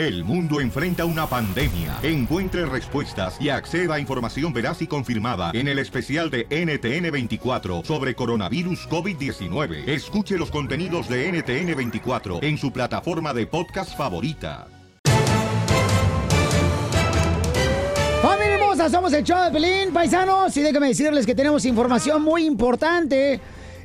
[0.00, 1.98] El mundo enfrenta una pandemia.
[2.02, 8.14] Encuentre respuestas y acceda a información veraz y confirmada en el especial de NTN24 sobre
[8.14, 9.86] coronavirus COVID-19.
[9.86, 14.68] Escuche los contenidos de NTN24 en su plataforma de podcast favorita.
[18.22, 18.88] ¡Familia hermosa!
[18.88, 20.56] Somos el show de Pelín, paisanos.
[20.56, 23.38] Y déjame decirles que tenemos información muy importante.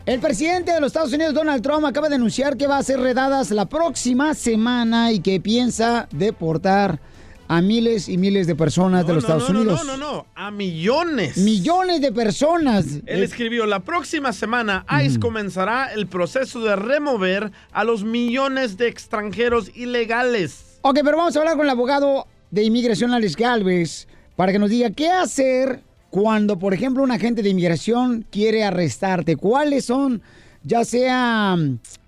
[0.05, 2.99] El presidente de los Estados Unidos, Donald Trump, acaba de anunciar que va a ser
[2.99, 6.99] redadas la próxima semana y que piensa deportar
[7.47, 9.83] a miles y miles de personas de los no, Estados no, Unidos.
[9.83, 11.37] No, no, no, a millones.
[11.37, 12.85] Millones de personas.
[13.07, 18.87] Él escribió, la próxima semana ICE comenzará el proceso de remover a los millones de
[18.87, 20.77] extranjeros ilegales.
[20.81, 24.69] Ok, pero vamos a hablar con el abogado de inmigración, Alex Galvez, para que nos
[24.69, 25.81] diga qué hacer
[26.19, 29.35] cuando, por ejemplo, un agente de inmigración quiere arrestarte.
[29.35, 30.21] ¿Cuáles son,
[30.63, 31.57] ya sea...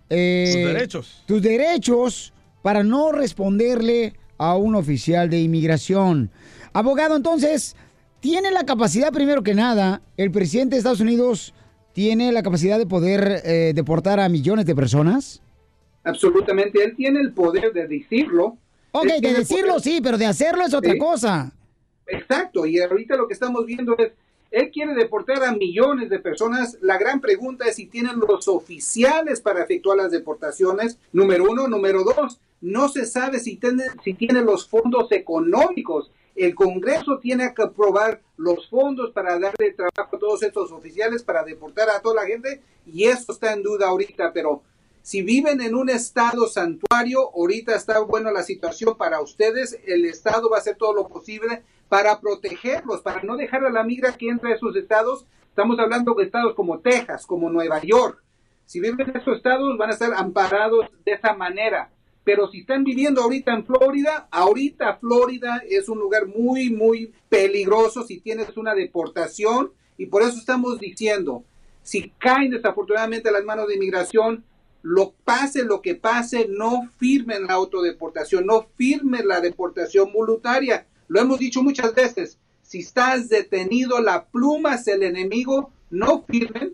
[0.09, 1.23] eh, Tus derechos.
[1.25, 6.30] Tus derechos para no responderle a un oficial de inmigración.
[6.71, 7.75] Abogado, entonces,
[8.22, 11.53] ¿tiene la capacidad, primero que nada, el presidente de Estados Unidos
[11.92, 15.42] tiene la capacidad de poder eh, deportar a millones de personas?
[16.05, 18.55] Absolutamente, él tiene el poder de decirlo.
[18.94, 20.97] Ok, de decirlo poder- sí, pero de hacerlo es otra Sí.
[20.97, 21.52] cosa.
[22.08, 24.13] Exacto, y ahorita lo que estamos viendo es,
[24.50, 26.77] él quiere deportar a millones de personas.
[26.81, 31.67] La gran pregunta es si tienen los oficiales para efectuar las deportaciones, número uno.
[31.67, 36.11] Número dos, no se sabe si tiene, si tiene los fondos económicos.
[36.36, 41.44] El Congreso tiene que aprobar los fondos para darle trabajo a todos estos oficiales para
[41.44, 44.61] deportar a toda la gente y eso está en duda ahorita, pero
[45.02, 50.49] si viven en un estado santuario, ahorita está buena la situación para ustedes, el estado
[50.49, 54.30] va a hacer todo lo posible para protegerlos, para no dejar a la migra que
[54.30, 55.25] entre a esos estados.
[55.49, 58.21] Estamos hablando de estados como Texas, como Nueva York.
[58.66, 61.89] Si viven en esos estados van a estar amparados de esa manera.
[62.23, 68.03] Pero si están viviendo ahorita en Florida, ahorita Florida es un lugar muy, muy peligroso
[68.03, 69.71] si tienes una deportación.
[69.97, 71.45] Y por eso estamos diciendo,
[71.83, 74.43] si caen desafortunadamente las manos de inmigración,
[74.81, 80.86] lo pase lo que pase, no firmen la autodeportación, no firmen la deportación voluntaria.
[81.08, 86.73] Lo hemos dicho muchas veces, si estás detenido, la pluma es el enemigo, no firmen.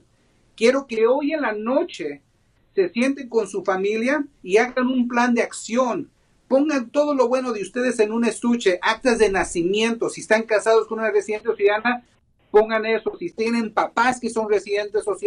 [0.56, 2.22] Quiero que hoy en la noche
[2.74, 6.10] se sienten con su familia y hagan un plan de acción.
[6.48, 10.88] Pongan todo lo bueno de ustedes en un estuche, actas de nacimiento, si están casados
[10.88, 12.04] con una residente ciudadana,
[12.54, 13.18] pongan eso.
[13.18, 15.18] Si tienen papás que son residentes o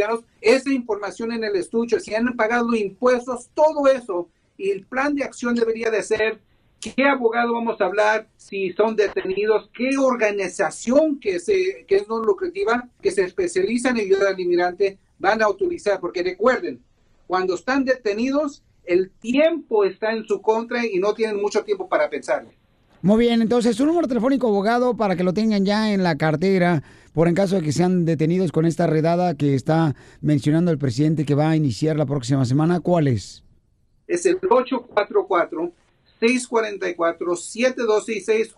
[0.40, 1.98] esa información en el estuche.
[1.98, 4.28] Si han pagado impuestos, todo eso.
[4.56, 6.40] Y el plan de acción debería de ser
[6.94, 12.18] qué abogado vamos a hablar, si son detenidos, qué organización que, se, que es no
[12.18, 16.00] lucrativa, que se especializa en ayudar al inmigrante, van a utilizar.
[16.00, 16.82] Porque recuerden,
[17.26, 22.08] cuando están detenidos, el tiempo está en su contra y no tienen mucho tiempo para
[22.08, 22.56] pensarle.
[23.02, 26.82] Muy bien, entonces, un número telefónico, abogado, para que lo tengan ya en la cartera,
[27.12, 31.24] por en caso de que sean detenidos con esta redada que está mencionando el presidente
[31.24, 32.80] que va a iniciar la próxima semana.
[32.80, 33.44] ¿Cuál es?
[34.08, 34.38] Es el
[36.20, 38.52] 844-644-7266,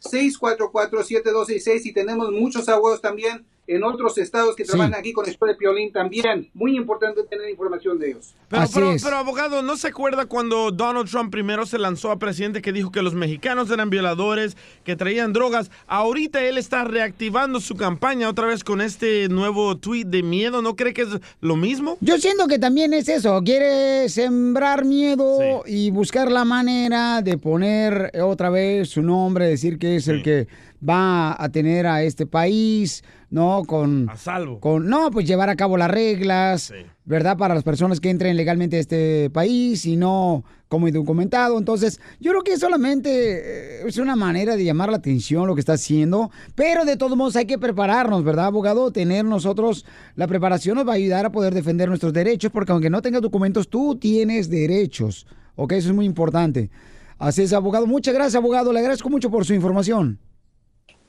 [0.00, 4.70] 844-644-7266 y tenemos muchos abogados también en otros estados que Sí.
[4.72, 6.50] trabajan aquí con el de Piolín también.
[6.54, 8.34] Muy importante tener información de ellos.
[8.48, 12.62] Pero, pero, pero, abogado, ¿no se acuerda cuando Donald Trump primero se lanzó a presidente
[12.62, 15.70] que dijo que los mexicanos eran violadores, que traían drogas?
[15.86, 20.62] Ahorita él está reactivando su campaña otra vez con este nuevo tweet de miedo.
[20.62, 21.08] ¿No cree que es
[21.40, 21.98] lo mismo?
[22.00, 28.12] Yo siento que también es eso, quiere sembrar miedo y buscar la manera de poner
[28.22, 30.48] otra vez su nombre, decir que es el que
[30.86, 33.64] va a tener a este país, ¿no?
[33.66, 34.08] Con...
[34.08, 34.60] A salvo.
[34.60, 36.72] Con, no, pues llevar a cabo las reglas,
[37.04, 37.36] ¿verdad?
[37.36, 41.58] Para las personas que entren legalmente a este país y no como indocumentado.
[41.58, 45.60] Entonces, yo creo que solamente eh, es una manera de llamar la atención lo que
[45.60, 48.90] está haciendo, pero de todos modos hay que prepararnos, ¿verdad, abogado?
[48.90, 49.84] Tener nosotros
[50.14, 53.22] la preparación nos va a ayudar a poder defender nuestros derechos, porque aunque no tengas
[53.22, 55.72] documentos, tú tienes derechos, ¿ok?
[55.72, 56.70] Eso es muy importante.
[57.18, 57.86] Así es, abogado.
[57.86, 58.72] Muchas gracias, abogado.
[58.72, 60.20] Le agradezco mucho por su información.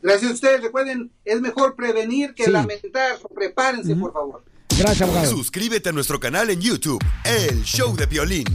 [0.01, 0.61] Gracias a ustedes.
[0.61, 2.51] Recuerden, es mejor prevenir que Sí.
[2.51, 3.17] lamentar.
[3.35, 4.43] Prepárense, por favor.
[4.77, 5.29] Gracias, abogado.
[5.29, 8.45] Suscríbete a nuestro canal en YouTube, El Show de Violín.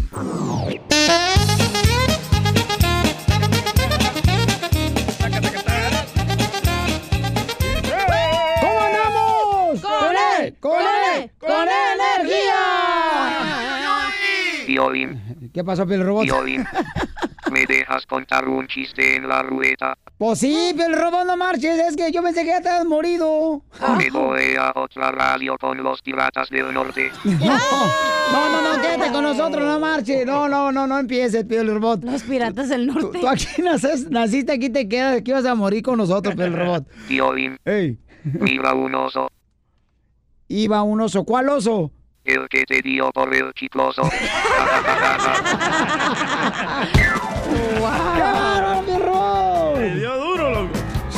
[8.61, 9.81] ¿Cómo andamos?
[9.81, 10.57] ¡Con él!
[10.61, 11.31] ¡Con él!
[11.39, 12.55] ¡Con energía!
[14.67, 15.51] Violín.
[15.53, 16.25] ¿Qué pasó, Piel Robot?
[16.25, 16.65] Violín.
[17.51, 19.97] ¿Me dejas contar un chiste en la ruleta?
[20.19, 22.87] Pues sí, pero el robot no marches, es que yo pensé que ya te habías
[22.87, 23.63] morido.
[23.99, 27.11] Me voy a otra radio con los piratas del norte.
[27.25, 30.25] No, no, no, quédate con nosotros, no marches.
[30.25, 32.03] No, no, no, no empieces, Pio el robot.
[32.05, 33.19] Los piratas del norte.
[33.21, 36.55] tú aquí naces- naciste, aquí te quedas, aquí vas a morir con nosotros, Pio el
[36.57, 36.87] robot.
[37.09, 39.29] Violín, Ey, mira un oso.
[40.49, 41.25] iba un oso.
[41.25, 41.91] ¿Cuál oso?
[42.25, 44.01] El que te dio por el chicloso.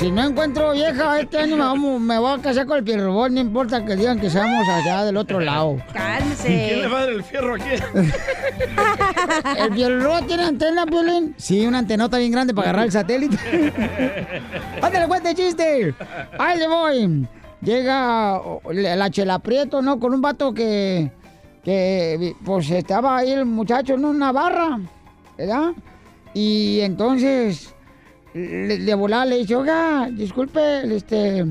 [0.06, 2.94] Si no encuentro vieja este año, me, vamos- me voy a casar con el Pio
[2.94, 5.78] el robot, no importa que digan que seamos allá del otro lado.
[5.92, 6.86] ¿Quién le Cálmese.
[6.86, 7.64] va a dar el fierro aquí?
[9.58, 11.34] ¿El Pio robot tiene antena, Piolín?
[11.36, 13.36] Sí, una antenota bien grande para agarrar el satélite.
[14.80, 15.92] ¡Ándale, cuente chiste!
[16.38, 17.28] ¡Ahí le voy!
[17.62, 18.40] Llega
[18.72, 19.98] la la Chela Prieto, ¿no?
[19.98, 21.10] Con un vato que,
[21.64, 24.78] que, pues, estaba ahí el muchacho en una barra,
[25.36, 25.72] ¿verdad?
[26.32, 27.74] Y entonces,
[28.36, 31.44] le, de volar le dice, oiga, disculpe, este,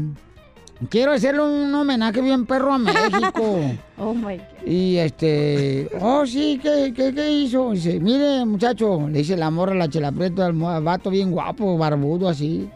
[0.89, 3.59] quiero hacerle un homenaje bien perro a México.
[3.97, 4.67] Oh my God.
[4.67, 7.71] Y este, oh sí, ¿qué, qué, qué hizo?
[7.71, 12.27] Dice, mire muchacho, le dice la morra, la chela prieto al vato bien guapo, barbudo
[12.27, 12.69] así.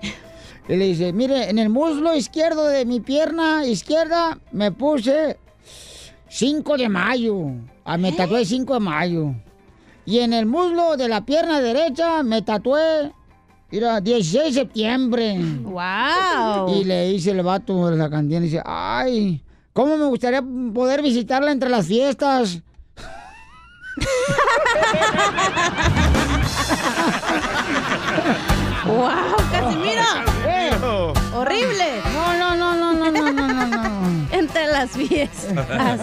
[0.70, 5.38] Y le dice, mire, en el muslo izquierdo de mi pierna izquierda me puse
[6.30, 7.52] 5 de mayo.
[7.84, 9.36] Ah, me tatué 5 de mayo.
[10.06, 13.12] Y en el muslo de la pierna derecha me tatué,
[13.72, 15.38] Mira, 16 de septiembre.
[15.62, 16.74] ¡Wow!
[16.76, 19.44] Y le dice el vato a la cantina, y dice, ay,
[19.74, 20.42] ¿cómo me gustaría
[20.74, 22.62] poder visitarla entre las fiestas?
[28.88, 30.02] ¡Wow, Casimiro!
[30.48, 30.72] Eh,
[31.36, 32.02] ¡Horrible!
[32.14, 34.28] No, no, no, no, no, no, no, no.
[34.32, 36.02] Entre las fiestas.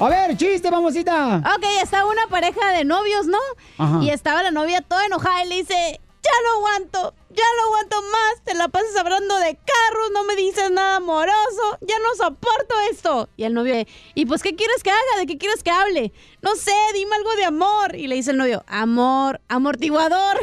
[0.00, 1.36] A ver, chiste, mamosita.
[1.38, 4.00] Ok, estaba una pareja de novios, ¿no?
[4.02, 7.96] Y estaba la novia toda enojada y le dice, ya no aguanto, ya no aguanto
[8.02, 12.74] más, te la pasas hablando de carros, no me dices nada amoroso, ya no soporto
[12.90, 13.28] esto.
[13.36, 13.74] Y el novio,
[14.14, 15.18] ¿y pues qué quieres que haga?
[15.18, 16.12] ¿De qué quieres que hable?
[16.42, 17.94] No sé, dime algo de amor.
[17.96, 20.38] Y le dice el novio, amor, amortiguador.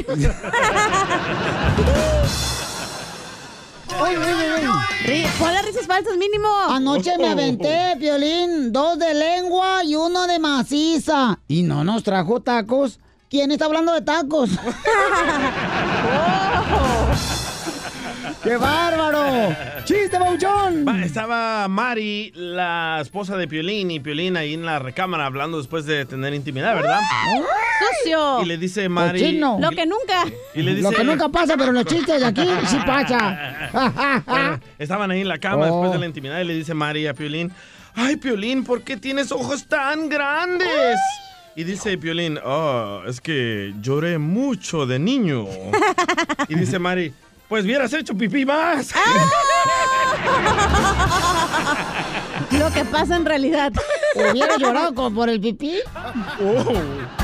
[4.00, 4.70] Uy, uy, uy.
[5.06, 6.48] Ri- Ponle risas falsas mínimo.
[6.70, 11.40] Anoche me aventé, violín, dos de lengua y uno de maciza.
[11.48, 13.00] Y no nos trajo tacos.
[13.30, 14.50] ¿Quién está hablando de tacos?
[18.44, 19.54] ¡Qué bárbaro!
[19.84, 20.88] ¡Chiste, Bauchón!
[21.04, 26.06] Estaba Mari, la esposa de Piolín, y Piolín ahí en la recámara hablando después de
[26.06, 27.00] tener intimidad, ¿verdad?
[28.02, 28.42] Sucio.
[28.44, 29.20] Y le dice Mari...
[29.20, 29.58] Cochino.
[29.60, 30.24] Lo que nunca.
[30.56, 30.84] Y le dice...
[30.90, 34.22] Lo que nunca pasa, pero los chistes de aquí sí pasa.
[34.26, 35.72] Bueno, estaban ahí en la cama Oh.
[35.72, 37.52] después de la intimidad y le dice Mari a Piolín,
[37.96, 40.98] ay Piolín, ¿por qué tienes ojos tan grandes?
[41.58, 45.48] Y dice Piolín, oh, es que lloré mucho de niño.
[46.48, 47.12] Y dice Mari,
[47.50, 48.94] pues hubieras hecho pipí más.
[52.52, 53.74] Lo que pasa en realidad.
[54.14, 55.80] ¿Hubiera llorado como por el pipí?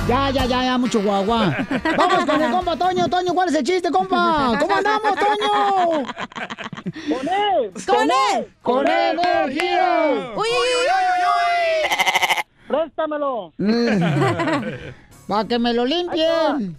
[0.07, 1.55] Ya, ya, ya, ya, mucho guagua.
[1.95, 3.07] Vamos con el compa Toño.
[3.07, 4.57] Toño, ¿cuál es el chiste, compa?
[4.59, 6.05] ¿Cómo andamos, Toño?
[7.85, 8.47] ¡Con él!
[8.63, 10.31] ¡Con energía!
[10.35, 10.83] ¡Uy, uy,
[12.77, 13.53] Préstamelo.
[15.27, 16.75] Para que me lo limpien.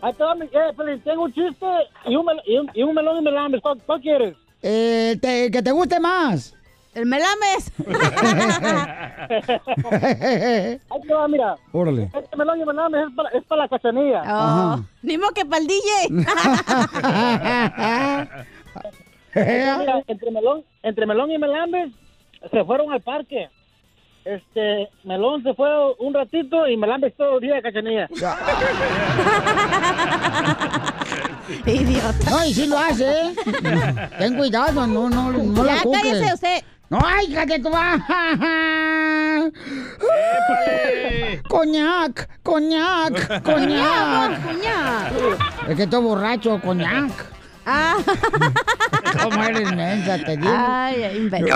[0.00, 0.46] Ahí te va mi...
[0.46, 1.66] Eh, tengo un chiste
[2.06, 3.60] y un, mel- y un, y un melón y melames.
[3.60, 4.36] ¿Cuál, cuál quieres?
[4.62, 6.54] Eh, te- que te guste más.
[6.94, 7.72] ¡El melames!
[10.90, 11.56] Ahí te va, mira.
[11.72, 12.04] Órale.
[12.14, 14.22] Este melón y melames es para, es para la cachanilla.
[14.26, 16.08] Oh, ni modo que para el DJ.
[19.34, 21.90] Mira, entre melón, entre melón y melames
[22.50, 23.48] se fueron al parque.
[24.26, 25.68] Este, melón se fue
[26.00, 28.08] un ratito y melames todo el día de cachanilla.
[31.64, 32.30] Idiota.
[32.30, 33.34] No, y sí lo hace, ¿eh?
[34.18, 36.02] Ten cuidado, no, no, no la Ya cuques.
[36.02, 36.64] cállese usted.
[36.90, 37.70] No, ay, cállate tú.
[41.48, 44.42] Coñac, coñac, coñac.
[44.42, 45.10] Cuña.
[45.68, 47.35] Es que estoy borracho, coñac.
[47.66, 47.96] Ah.
[49.22, 50.54] ¿Cómo eres mensa, te digo?
[50.56, 51.46] Ay, imbécil.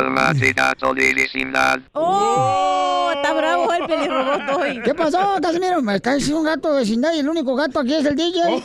[1.93, 3.13] ¡Oh!
[3.15, 4.81] Está bravo el pelirrobot hoy.
[4.83, 5.81] ¿Qué pasó, Casimiro?
[5.83, 8.41] Me está diciendo un gato de vecindad y el único gato aquí es el DJ.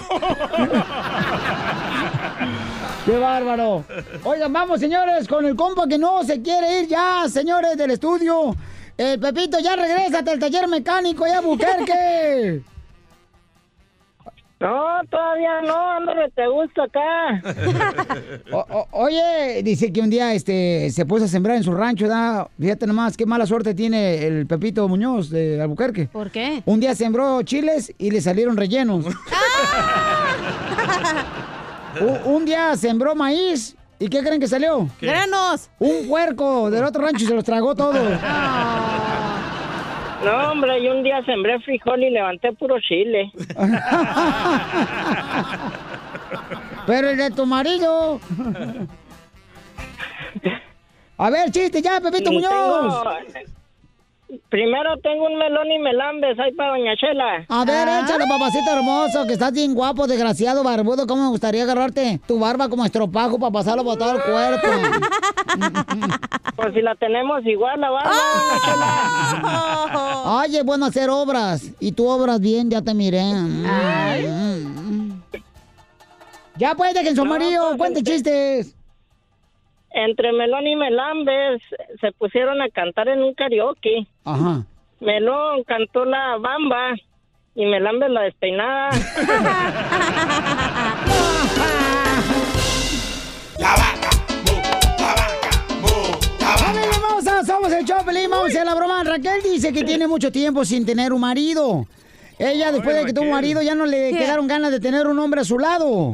[3.05, 3.85] ¡Qué bárbaro!
[4.23, 8.55] Oigan, vamos, señores, con el compa que no se quiere ir ya, señores del estudio.
[8.97, 12.63] El Pepito, ya regrésate al taller mecánico, ya, Buquerque.
[14.65, 17.41] No, todavía no, ando te gusto acá.
[18.51, 22.07] O- o- oye, dice que un día este se puso a sembrar en su rancho,
[22.07, 22.47] ¿da?
[22.59, 26.07] Fíjate nomás qué mala suerte tiene el Pepito Muñoz de Albuquerque.
[26.11, 26.63] ¿Por qué?
[26.65, 29.05] Un día sembró chiles y le salieron rellenos.
[32.25, 34.89] Un día sembró maíz y ¿qué creen que salió?
[34.99, 35.07] ¿Qué?
[35.07, 35.69] Granos.
[35.79, 37.95] Un puerco del otro rancho y se los tragó todos.
[40.25, 43.31] No, hombre, yo un día sembré frijol y levanté puro chile.
[46.87, 48.19] Pero el de tu marido.
[51.17, 52.49] A ver, chiste ya, Pepito Muñoz.
[52.49, 53.03] tengo-
[54.49, 57.45] Primero tengo un melón y melambes ahí para Doña Chela.
[57.47, 61.05] A ver, échale, papacito hermoso, que estás bien guapo, desgraciado, barbudo.
[61.05, 64.67] ¿Cómo me gustaría agarrarte tu barba como estropajo para pasarlo por todo el cuerpo?
[66.55, 68.11] Pues si la tenemos igual, la barba.
[70.41, 71.69] Ay, es bueno hacer obras.
[71.81, 73.21] Y tú obras bien, ya te miré.
[76.57, 78.73] Ya pues, dejen su amarillo, cuente chistes.
[79.97, 81.61] Entre Melón y Melambes
[82.01, 84.05] se pusieron a cantar en un karaoke.
[84.25, 84.65] Ajá.
[84.99, 86.95] Melón cantó la bamba
[87.55, 88.91] y Melambes la despeinada.
[96.57, 97.45] ¡Familia hermosa!
[97.45, 99.01] Somos el Choplin, vamos a hacer la broma.
[99.05, 101.87] Raquel dice que tiene mucho tiempo sin tener un marido.
[102.37, 104.17] Ella, después de que tuvo un marido, ya no le ¿Qué?
[104.17, 106.11] quedaron ganas de tener un hombre a su lado.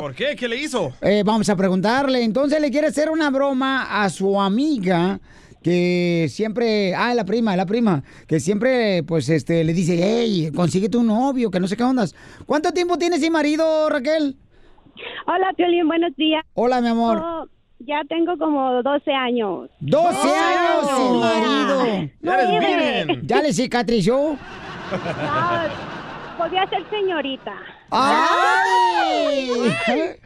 [0.00, 0.36] ¿Por qué?
[0.36, 0.92] ¿Qué le hizo?
[1.00, 2.22] Eh, vamos a preguntarle.
[2.22, 5.20] Entonces le quiere hacer una broma a su amiga
[5.62, 10.98] que siempre, ah, la prima, la prima, que siempre, pues, este, le dice, hey, consíguete
[10.98, 12.14] un novio, que no sé qué ondas.
[12.46, 14.36] ¿Cuánto tiempo tienes sin marido, Raquel?
[15.26, 16.44] Hola, Piolín, buenos días.
[16.54, 17.22] Hola, mi amor.
[17.22, 17.46] Oh,
[17.78, 19.70] ya tengo como 12 años.
[19.80, 22.10] 12 años sin marido.
[22.20, 23.20] No, mire.
[23.22, 24.36] ¿Ya le cicatrizó?
[24.92, 27.52] No, podía ser señorita.
[27.90, 29.50] ¡Ay!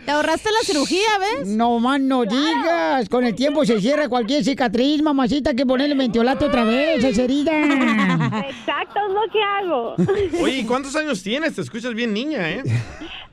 [0.05, 1.49] Te ahorraste la cirugía, ¿ves?
[1.49, 3.09] No más no digas.
[3.09, 7.23] Con el tiempo se cierra cualquier cicatriz, mamacita, hay que ponerle mentiolato otra vez, esa
[7.23, 7.53] herida.
[8.49, 9.95] Exacto, es lo que hago.
[10.43, 11.55] Oye, ¿y cuántos años tienes?
[11.55, 12.63] Te escuchas bien niña, ¿eh?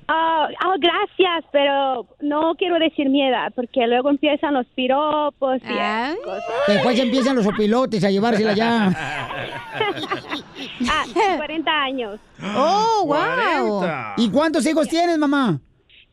[0.08, 5.74] Ah, ah, gracias, pero no quiero decir mi edad, porque luego empiezan los piropos y
[5.74, 6.44] esas cosas.
[6.68, 9.30] Después empiezan los opilotes a llevársela ya.
[10.90, 11.04] Ah,
[11.38, 12.20] 40 años.
[12.56, 13.86] Oh, wow.
[14.18, 15.60] ¿Y cuántos hijos tienes, mamá?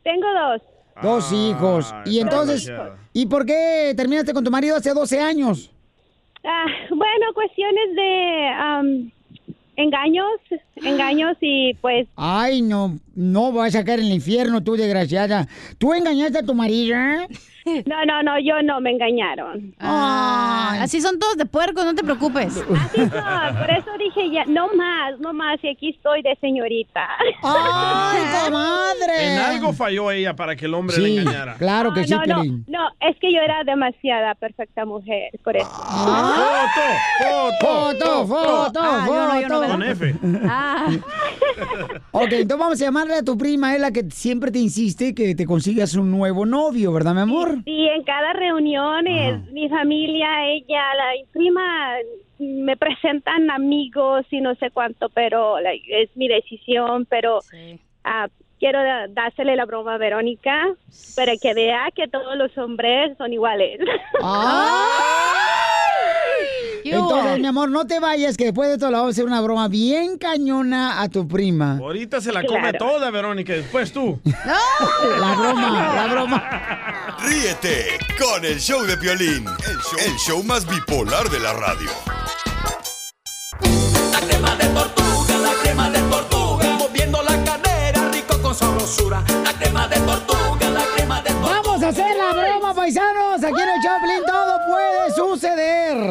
[0.03, 0.61] Tengo dos.
[1.01, 1.93] Dos hijos.
[2.05, 2.71] Y entonces.
[3.13, 5.71] ¿y por qué terminaste con tu marido hace 12 años?
[6.43, 9.11] Ah, bueno, cuestiones de am,
[9.75, 10.39] engaños,
[10.83, 15.47] engaños y pues Ay, no, no vas a caer en el infierno, tú, desgraciada.
[15.77, 16.95] ¿Tú engañaste a tu marido?
[16.97, 17.27] eh?
[17.85, 19.75] no, no, no, yo no me engañaron.
[19.79, 22.57] Ah, así son todos de puerco, no te preocupes.
[22.57, 27.07] Así son, por eso dije ya, no más, no más, y aquí estoy de señorita.
[27.43, 29.33] ¡Ay, comadre!
[29.33, 31.53] En algo falló ella para que el hombre Sí, le engañara.
[31.55, 35.55] claro que Ah, sí, no, no, no, es que yo era demasiada perfecta mujer, por
[35.55, 35.69] eso.
[35.69, 37.61] ¡Foto!
[37.61, 39.71] ¡Foto, foto, Ah, yo no, yo no, foto!
[39.71, 40.15] Con F.
[40.49, 40.70] Ah.
[42.11, 45.35] Ok, entonces vamos a llamarle a tu prima, es la que siempre te insiste que
[45.35, 47.57] te consigas un nuevo novio, ¿verdad, mi amor?
[47.65, 51.95] Y en cada reunión, es mi familia, ella, la prima,
[52.39, 57.39] me presentan amigos y no sé cuánto, pero like, es mi decisión, pero
[58.03, 58.27] ah,
[58.59, 60.73] quiero dársele la broma a Verónica
[61.15, 63.79] para que vea que todos los hombres son iguales.
[66.83, 69.41] Entonces, mi amor, no te vayas, que después de todo le vamos a hacer una
[69.41, 71.77] broma bien cañona a tu prima.
[71.77, 72.77] Ahorita se la come Claro.
[72.79, 74.19] toda, Verónica, después tú.
[75.19, 77.17] La broma, la broma.
[77.25, 81.89] Ríete con el show de Piolín, el show, el show más bipolar de la radio.
[84.11, 89.23] La crema de tortuga, moviendo la cadera, rico con sabrosura.
[89.43, 91.61] La crema de tortuga, la crema de tortuga.
[91.61, 93.43] Vamos a hacer la broma, paisanos.
[93.43, 94.60] Aquí en el Chaplin todo.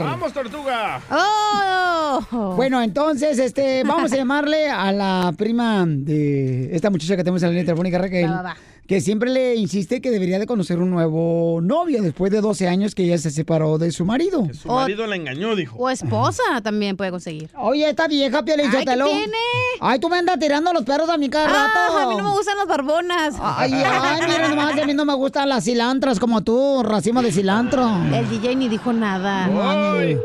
[0.05, 1.01] ¡Vamos, tortuga!
[1.11, 2.00] ¡Oh!
[2.57, 7.49] Bueno, entonces, este, vamos a llamarle a la prima de esta muchacha que tenemos en
[7.49, 8.57] la línea telefónica, Raquel, Va, va, va.
[8.87, 12.95] que siempre le insiste que debería de conocer un nuevo novio después de 12 años
[12.95, 14.47] que ella se separó de su marido.
[14.53, 15.77] Su marido la engañó, dijo.
[15.79, 17.51] O esposa también puede conseguir.
[17.57, 19.37] Oye, esta vieja, Piolín Ay, ¿qué tiene?
[19.81, 21.99] Ay, tú me andas tirando los perros a mi cada Ah, rato.
[21.99, 23.35] a mí no me gustan las barbonas.
[23.41, 27.31] Ay, ay, mira nomás, a mí no me gustan las cilantras como tú, racimo de
[27.33, 27.89] cilantro.
[28.13, 29.45] El DJ ni dijo nada.
[29.45, 30.19] Ándale.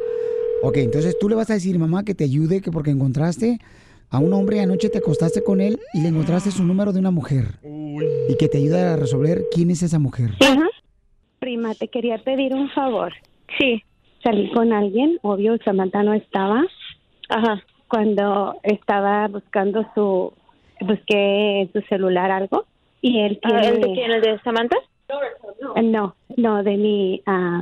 [0.63, 3.59] Ok, entonces tú le vas a decir, mamá, que te ayude, que porque encontraste
[4.09, 7.11] a un hombre anoche te acostaste con él y le encontraste su número de una
[7.11, 7.59] mujer.
[7.63, 10.31] Y que te ayude a resolver quién es esa mujer.
[11.39, 13.13] Prima, te quería pedir un favor.
[13.59, 13.83] Sí.
[14.23, 16.63] Salí con alguien, obvio, Samantha no estaba.
[17.29, 17.61] Ajá.
[17.87, 20.33] Cuando estaba buscando su
[20.81, 22.65] busqué en su celular algo
[23.01, 23.67] y él Ah, tiene...
[23.67, 24.11] ¿el de quién?
[24.11, 24.77] ¿El de Samantha?
[25.75, 27.21] Eh, No, no, de mi...
[27.27, 27.61] ah,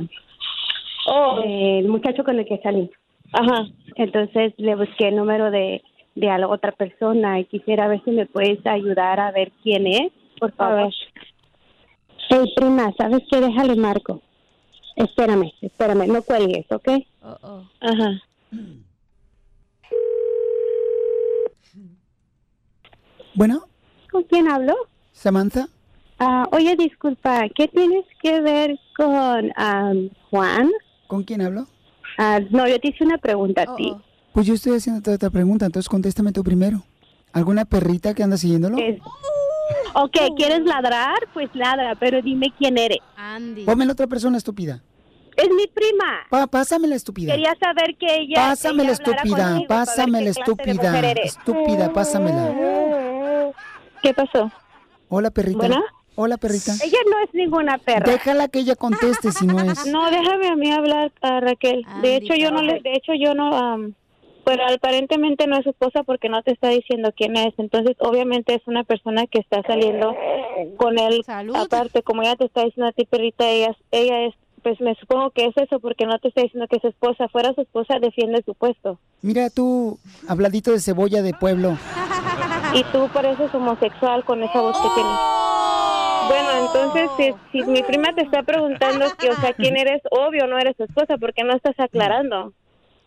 [1.06, 1.40] Oh.
[1.44, 2.90] El muchacho con el que salí.
[3.32, 3.66] Ajá.
[3.96, 5.82] Entonces le busqué el número de,
[6.14, 9.86] de a la otra persona y quisiera ver si me puedes ayudar a ver quién
[9.86, 10.92] es, por favor.
[12.28, 13.40] Hey, prima, ¿sabes qué?
[13.40, 14.20] Déjale marco.
[14.96, 16.88] Espérame, espérame, no cuelgues, ¿ok?
[17.80, 18.22] Ajá.
[23.34, 23.64] Bueno,
[24.14, 24.76] ¿Con quién hablo?
[25.10, 25.66] Samantha.
[26.20, 30.70] Ah, oye, disculpa, ¿qué tienes que ver con am, Juan?
[31.14, 31.68] ¿Con quién hablo?
[32.18, 33.94] Ah, no, yo te hice una pregunta a ti.
[34.32, 36.82] Pues yo estoy haciendo toda esta pregunta, entonces contéstame tú primero.
[37.32, 38.78] ¿Alguna perrita que anda siguiéndolo?
[38.78, 38.98] Es-
[39.94, 41.14] Ok, ¿quieres ladrar?
[41.32, 42.98] Pues ladra, pero dime quién eres.
[43.16, 43.64] Andy.
[43.64, 44.82] Ponme la otra persona estúpida.
[45.36, 46.18] Es mi prima.
[46.30, 47.32] Pa- pásame la estúpida.
[47.32, 48.34] Quería saber que ella.
[48.48, 51.10] Pásame ella la estúpida, ver pásame la estúpida.
[51.22, 53.52] Estúpida, pásamela.
[54.02, 54.50] ¿Qué pasó?
[55.08, 55.58] Hola, perrita.
[55.58, 55.80] ¿Bueno?
[56.16, 56.72] Hola, perrita.
[56.82, 58.10] Ella no es ninguna perra.
[58.10, 59.86] Déjala que ella conteste si no es.
[59.86, 61.84] No, déjame a mí hablar, a Raquel.
[62.02, 63.94] De hecho, yo no le, de hecho, yo no, am,
[64.44, 67.54] pero aparentemente no es su esposa porque no te está diciendo quién es.
[67.58, 70.14] Entonces, obviamente es una persona que está saliendo
[70.76, 71.24] con él.
[71.54, 75.30] Aparte, como ella te está diciendo a ti, perrita, ella, ella es, pues me supongo
[75.30, 77.28] que es eso porque no te está diciendo que es su esposa.
[77.28, 79.00] Fuera su esposa, defiende su puesto.
[79.20, 81.76] Mira tú, habladito de cebolla de pueblo.
[82.74, 85.18] Y tú pareces homosexual con esa voz que tienes.
[86.28, 90.46] Bueno, entonces, si, si mi prima te está preguntando que, o sea, quién eres, obvio
[90.46, 92.52] no eres su esposa porque no estás aclarando.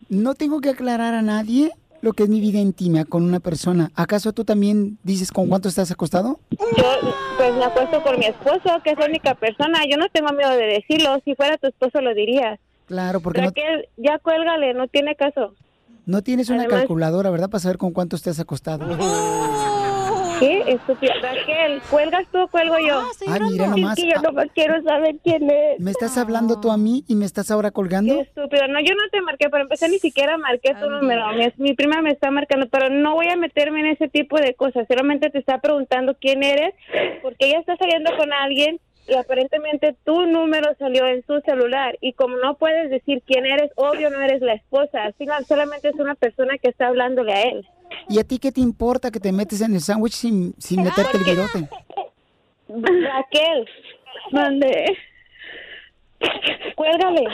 [0.08, 3.90] No tengo que aclarar a nadie lo que es mi vida íntima con una persona.
[3.96, 6.38] ¿Acaso tú también dices con cuánto estás acostado?
[6.50, 9.80] Yo, pues me acuesto con mi esposo, que es la única persona.
[9.90, 11.18] Yo no tengo miedo de decirlo.
[11.24, 12.58] Si fuera tu esposo, lo dirías.
[12.86, 15.54] Claro, porque no, Raquel, ya cuélgale, no tiene caso.
[16.06, 17.50] no tienes una además- calculadora, ¿verdad?
[17.50, 18.86] Para saber con cuánto estás acostado.
[20.38, 20.64] ¿Qué?
[20.66, 21.14] Estúpida.
[21.22, 23.02] Raquel, ¿cuelgas tú o cuelgo yo?
[23.26, 23.98] Ay, mira nomás.
[23.98, 25.80] Es que yo nomás quiero saber quién es.
[25.80, 28.14] ¿Me estás hablando tú a mí y me estás ahora colgando?
[28.14, 28.68] Qué estúpido.
[28.68, 29.48] No, yo no te marqué.
[29.48, 31.32] Para empezar, ni siquiera marqué tu número.
[31.32, 34.54] Mi, mi prima me está marcando, pero no voy a meterme en ese tipo de
[34.54, 34.86] cosas.
[34.88, 36.74] Solamente te está preguntando quién eres,
[37.22, 41.96] porque ella está saliendo con alguien y aparentemente tu número salió en su celular.
[42.00, 45.04] Y como no puedes decir quién eres, obvio no eres la esposa.
[45.04, 47.66] Al final, solamente es una persona que está hablándole a él.
[48.08, 51.18] ¿Y a ti qué te importa que te metes en el sándwich sin, sin meterte
[51.18, 51.68] el virote?
[52.68, 53.66] Raquel,
[54.32, 54.96] mande.
[56.74, 57.24] Cuélgale.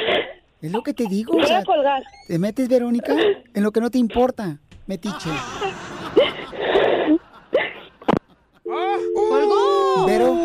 [0.60, 1.34] Es lo que te digo.
[1.34, 2.02] Voy o a colgar.
[2.26, 3.14] ¿Te metes, Verónica?
[3.54, 4.58] En lo que no te importa.
[4.86, 5.30] Metiche.
[8.64, 10.06] ¡Colgó!
[10.06, 10.36] Vero.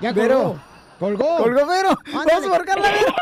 [0.00, 0.22] Ya colgó.
[0.22, 0.69] Vero.
[1.00, 1.38] Colgó.
[1.38, 1.98] Colgó, Vero.
[2.12, 3.14] Vamos a marcarle, Vero.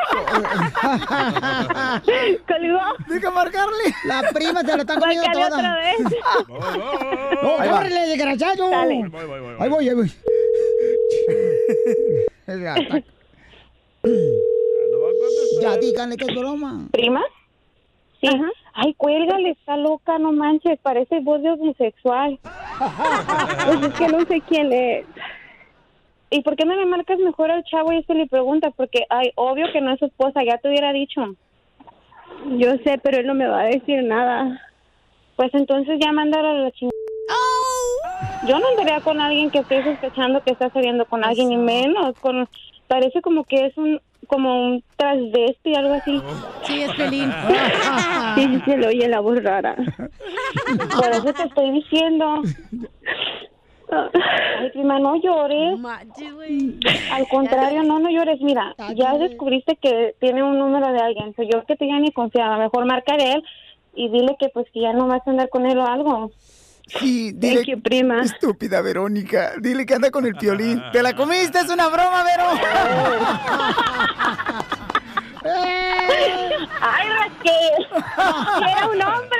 [2.48, 2.80] ¿Colgó?
[3.06, 3.84] Deja marcarle.
[4.04, 5.58] La prima se la está comiendo Márcale toda.
[5.58, 5.98] otra vez.
[7.42, 7.76] ¡No, Ahí va.
[7.76, 8.68] córrele, desgraciado!
[8.68, 8.94] Dale.
[9.60, 10.12] Ahí voy, ahí voy.
[15.62, 16.88] ya díganle que es broma.
[16.90, 17.22] ¿Prima?
[18.20, 18.28] Sí.
[18.74, 22.38] Ay, cuélgale, está loca, no manches, parece voz de homosexual.
[23.66, 25.06] pues es que no sé quién es.
[26.30, 28.70] ¿Y por qué no le marcas mejor al chavo y se le pregunta?
[28.70, 31.34] Porque, ay, obvio que no es su esposa, ya te hubiera dicho.
[32.58, 34.60] Yo sé, pero él no me va a decir nada.
[35.36, 36.92] Pues entonces ya mándalo a la chingada.
[38.46, 42.18] Yo no andaría con alguien que estoy sospechando que está saliendo con alguien, y menos
[42.20, 42.48] con...
[42.86, 46.22] Parece como que es un como un transvesti, algo así.
[46.62, 47.32] Sí, es pelín.
[48.34, 49.74] Sí, se le oye la voz rara.
[49.74, 52.42] Por eso te estoy diciendo.
[53.90, 55.78] Ay, prima, no llores.
[57.12, 58.40] Al contrario, no, no llores.
[58.40, 61.34] Mira, ya descubriste que tiene un número de alguien.
[61.34, 62.58] So, yo que te ya ni confiaba.
[62.58, 63.44] Mejor marcaré él
[63.94, 66.30] y dile que pues que ya no vas a andar con él o algo.
[66.86, 67.56] Sí, dile.
[67.56, 68.20] Thank you, prima.
[68.22, 69.52] Estúpida Verónica.
[69.60, 70.82] Dile que anda con el piolín.
[70.92, 71.58] ¿Te la comiste?
[71.58, 72.44] Es una broma, Vero.
[76.80, 77.86] ¡Ay, Raquel!
[78.68, 79.38] ¡Era un hombre!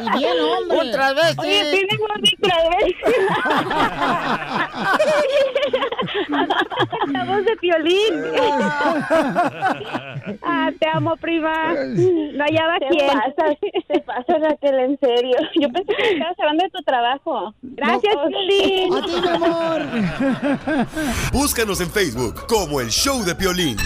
[0.00, 0.78] Y bien, hombre.
[0.78, 1.40] Un travesti.
[1.40, 2.06] Oye, tienes un
[2.40, 3.12] travesti.
[7.12, 8.24] La voz de Piolín.
[10.42, 11.72] ah, te amo, prima.
[11.74, 13.06] No hallaba Te quién.
[13.06, 13.56] pasas,
[13.88, 15.36] te pasas, Raquel, en serio.
[15.60, 17.54] Yo pensé que estabas hablando de tu trabajo.
[17.62, 18.94] Gracias, Oh, Piolín.
[18.94, 19.82] A ti, mi amor.
[21.32, 23.76] Búscanos en Facebook como el show de Piolín.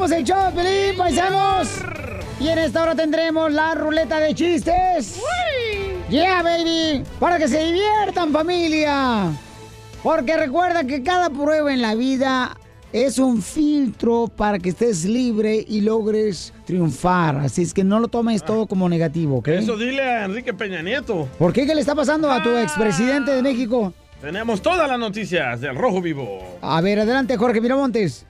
[0.00, 1.68] Somos el show de Pelín, paisanos.
[2.40, 5.20] Y en esta hora tendremos la ruleta de chistes.
[6.08, 7.04] ¡Yeah, baby!
[7.18, 9.30] Para que se diviertan, familia.
[10.02, 12.56] Porque recuerda que cada prueba en la vida
[12.94, 17.36] es un filtro para que estés libre y logres triunfar.
[17.36, 19.48] Así es que no lo tomes todo como negativo, ¿ok?
[19.48, 21.28] Eso dile a Enrique Peña Nieto.
[21.38, 21.66] ¿Por qué?
[21.66, 23.92] ¿Qué le está pasando a tu expresidente de México?
[24.22, 26.58] Tenemos todas las noticias del Rojo Vivo.
[26.62, 28.24] A ver, adelante, Jorge Miramontes.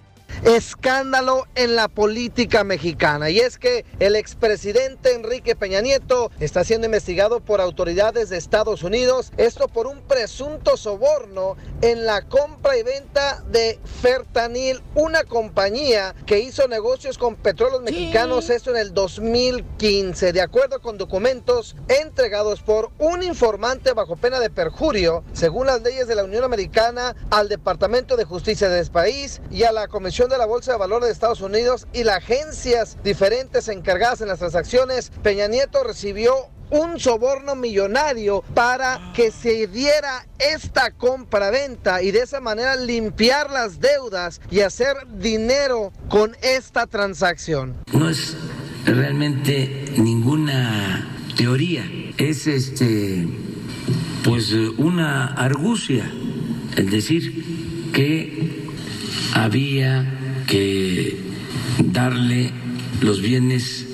[0.44, 3.30] Escándalo en la política mexicana.
[3.30, 8.82] Y es que el expresidente Enrique Peña Nieto está siendo investigado por autoridades de Estados
[8.82, 16.14] Unidos, esto por un presunto soborno en la compra y venta de Fertanil, una compañía
[16.26, 22.62] que hizo negocios con petróleos mexicanos, esto en el 2015, de acuerdo con documentos entregados
[22.62, 27.48] por un informante bajo pena de perjurio, según las leyes de la Unión Americana, al
[27.48, 31.06] Departamento de Justicia de ese país y a la Comisión de la Bolsa de Valores
[31.06, 36.34] de Estados Unidos y las agencias diferentes encargadas en las transacciones, Peña Nieto recibió
[36.70, 43.80] un soborno millonario para que se diera esta compra-venta y de esa manera limpiar las
[43.80, 47.76] deudas y hacer dinero con esta transacción.
[47.92, 48.36] No es
[48.84, 53.26] realmente ninguna teoría, es este
[54.22, 56.10] pues una argucia
[56.76, 58.69] el decir que
[59.34, 60.06] había
[60.46, 61.18] que
[61.84, 62.52] darle
[63.00, 63.86] los bienes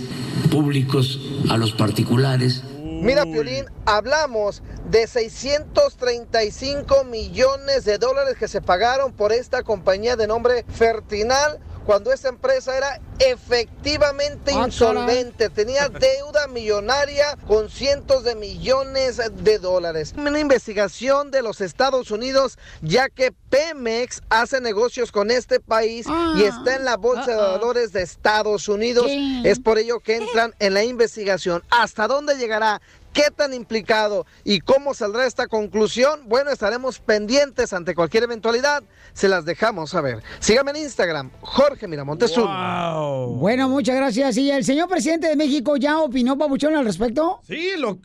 [0.51, 1.21] públicos
[1.51, 2.63] a los particulares.
[2.83, 10.27] Mira, Piolín, hablamos de 635 millones de dólares que se pagaron por esta compañía de
[10.27, 18.35] nombre Fertinal cuando esta empresa era efectivamente Ah, insolvente, tenía deuda millonaria con cientos de
[18.35, 20.13] millones de dólares.
[20.19, 26.43] Una investigación de los Estados Unidos, ya que Pemex hace negocios con este país y
[26.43, 29.07] está en la bolsa de valores de Estados Unidos.
[29.45, 31.63] Es por ello que entran en la investigación.
[31.71, 32.81] ¿Hasta dónde llegará?
[33.17, 36.21] ¿Qué tan implicado y cómo saldrá esta conclusión?
[36.27, 38.85] Bueno, estaremos pendientes ante cualquier eventualidad.
[39.15, 40.23] Se las dejamos saber.
[40.39, 43.29] Sígame en Instagram, Jorge Miramontes uno.
[43.39, 44.37] Bueno, muchas gracias.
[44.37, 47.41] ¿Y el señor presidente de México ya opinó, Pabuchón, al respecto?
[47.47, 47.99] Sí, lo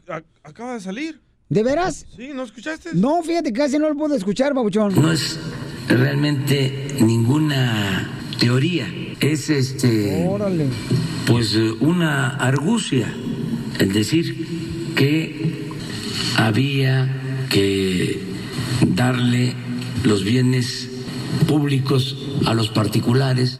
[0.43, 1.19] acaba de salir.
[1.49, 2.05] ¿De veras?
[2.15, 2.91] Sí, ¿no escuchaste?
[2.93, 4.95] No, fíjate, casi no lo pude escuchar, Pabuchón.
[4.95, 5.37] No es
[5.89, 8.87] realmente ninguna teoría,
[9.19, 10.25] es este
[11.27, 13.13] pues eh, una argucia
[13.77, 14.60] el decir
[14.95, 15.69] que
[16.37, 18.19] había que
[18.95, 19.53] darle
[20.03, 20.89] los bienes
[21.47, 23.59] públicos a los particulares.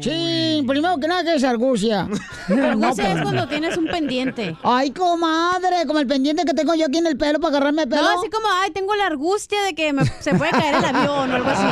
[0.00, 2.06] Sí, primero que nada, que es argucia?
[2.48, 4.54] Argucia es cuando tienes un pendiente.
[4.62, 7.88] Ay, comadre, como el pendiente que tengo yo aquí en el pelo para agarrarme el
[7.88, 8.02] pelo.
[8.02, 11.30] No, así como, ay, tengo la angustia de que me- se puede caer el avión
[11.30, 11.66] o algo así.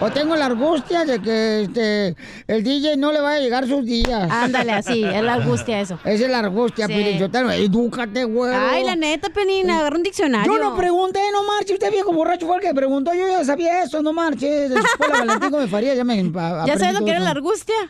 [0.00, 3.84] O tengo la angustia de que este, el DJ no le vaya a llegar sus
[3.84, 4.30] días.
[4.30, 5.98] Ándale, así, es la angustia eso.
[6.04, 6.92] Esa es la angustia, Sí.
[6.92, 7.50] Pielichotelo.
[7.50, 8.52] Edúcate, güey.
[8.54, 10.52] Ay, la neta, Penina, agarra un diccionario.
[10.52, 11.74] Yo no pregunté, no marche.
[11.74, 13.12] Usted viejo borracho fue el que preguntó.
[13.14, 14.68] Yo ya sabía eso, no marche.
[14.68, 14.82] La
[15.24, 17.34] Valentín me Faría ya me a- ¿Ya aprendí sabes lo que era la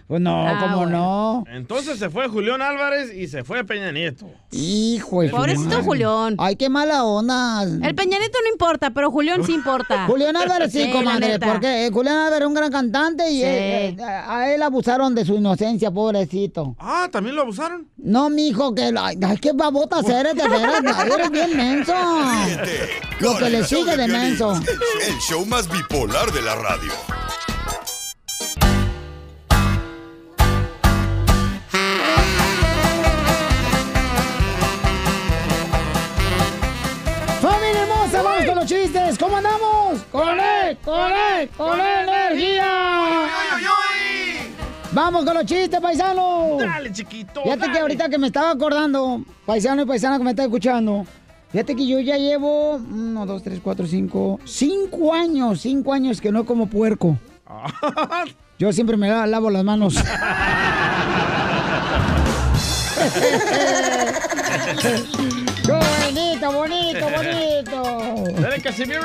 [0.07, 1.45] Pues no, Ah, cómo no.
[1.51, 4.27] Entonces se fue Julián Álvarez y se fue Peña Nieto.
[4.51, 5.83] Hijo de su Pobrecito.
[5.83, 6.37] Julián.
[6.39, 7.63] Ay, qué mala onda.
[7.63, 10.07] El Peñanito no importa, pero Julián sí importa.
[10.07, 13.43] Julián Álvarez sí, la comadre, porque eh, Julián Álvarez es un gran cantante y Sí.
[13.45, 16.77] eh, eh, a él abusaron de su inocencia, pobrecito.
[16.79, 17.89] Ah, ¿también lo abusaron?
[17.97, 21.95] No, mijo, que ay, ay, qué babotas eres, de veras, eres bien menso.
[23.21, 24.53] Lo que le sigue de Piolín, menso.
[25.07, 26.93] El show más bipolar de la radio.
[39.23, 40.03] ¿Cómo andamos?
[40.11, 40.77] ¡Con él!
[40.85, 41.49] ¡Con él!
[41.57, 43.29] ¡Con energía!
[44.91, 46.57] ¡Vamos con los chistes, paisano!
[46.59, 47.41] Dale, chiquito.
[47.45, 47.81] Fíjate que dale.
[47.83, 51.07] ahorita que me estaba acordando, paisano y paisana que me está escuchando,
[51.53, 56.33] fíjate que yo ya llevo uno, dos, tres, cuatro, cinco, cinco años, cinco años que
[56.33, 57.17] no como puerco.
[58.59, 59.95] Yo siempre me la- lavo las manos.
[65.65, 67.52] ¡Qué bonito, bonito, bonito!
[68.41, 69.01] Dale, Casimiro.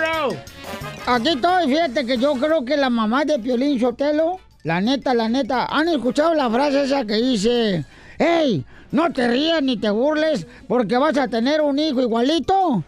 [1.06, 5.30] Aquí estoy, fíjate que yo creo que la mamá de Piolín Sotelo, la neta, la
[5.30, 7.86] neta, ¿han escuchado la frase esa que dice,
[8.19, 12.84] hey, no te rías ni te burles porque vas a tener un hijo igualito?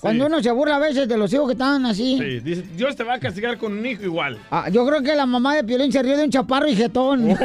[0.00, 2.18] Cuando uno se burla a veces de los hijos que están así.
[2.18, 4.38] Sí, dice, Dios te va a castigar con un hijo igual.
[4.50, 7.36] Ah, yo creo que la mamá de Piolín se rió de un chaparro y jetón.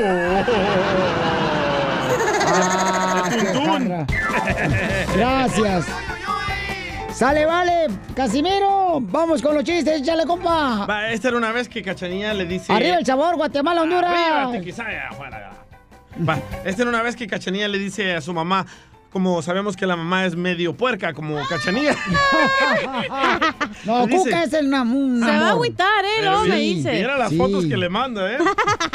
[2.51, 4.07] Ah, qué jarra.
[5.15, 5.85] Gracias.
[7.19, 7.87] Sale, vale.
[8.15, 10.85] Casimiro, vamos con los chistes, échale, compa.
[10.85, 12.71] Va, esta era una vez que Cachanilla le dice...
[12.71, 14.09] Arriba el sabor, Guatemala, Honduras.
[14.09, 15.51] Arriba, Tiquisaya, afuera.
[16.17, 18.65] Va, esta era una vez que Cachanilla le dice a su mamá,
[19.11, 21.95] como sabemos que la mamá es medio puerca, como cachanilla.
[23.85, 25.19] No, dice- Cuca es el namun.
[25.23, 26.23] Se va a agüitar, ¿eh?
[26.23, 26.91] Luego me dice.
[26.93, 27.37] Mira las Sí.
[27.37, 28.37] fotos que le manda, ¿eh?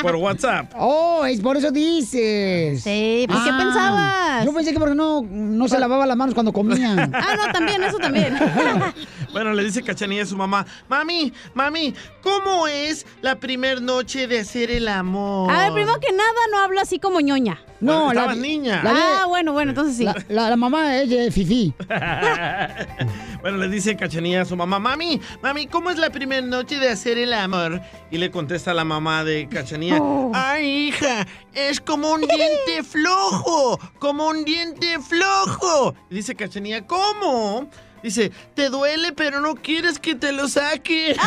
[0.02, 0.72] Por WhatsApp.
[0.76, 2.82] Oh, es por eso dices.
[2.82, 4.44] Sí, pues, ¿qué pensabas?
[4.44, 7.08] Yo pensé que porque no, no se lavaba las manos cuando comía.
[7.12, 8.36] Ah, no, también, eso también.
[9.34, 11.92] Bueno, le dice Cachanilla a su mamá, mami, mami,
[12.22, 15.50] ¿cómo es la primer noche de hacer el amor?
[15.50, 17.60] A ver, primero que nada, no habla así como ñoña.
[17.80, 18.80] No, Estaba la, niña.
[18.84, 20.04] la- ah, bueno, bueno, entonces sí.
[20.04, 21.74] la, la- la mamá es de Fifi.
[23.42, 26.88] bueno, le dice Cachanilla a su mamá, mami, mami, ¿cómo es la primera noche de
[26.90, 27.80] hacer el amor?
[28.12, 30.30] Y le contesta la mamá de Cachanilla, Oh.
[30.32, 35.94] ay, hija, es como un diente flojo, como un diente flojo.
[36.08, 37.68] Y dice Cachanilla, ¿cómo?
[38.04, 41.16] Dice, te duele, pero no quieres que te lo saque.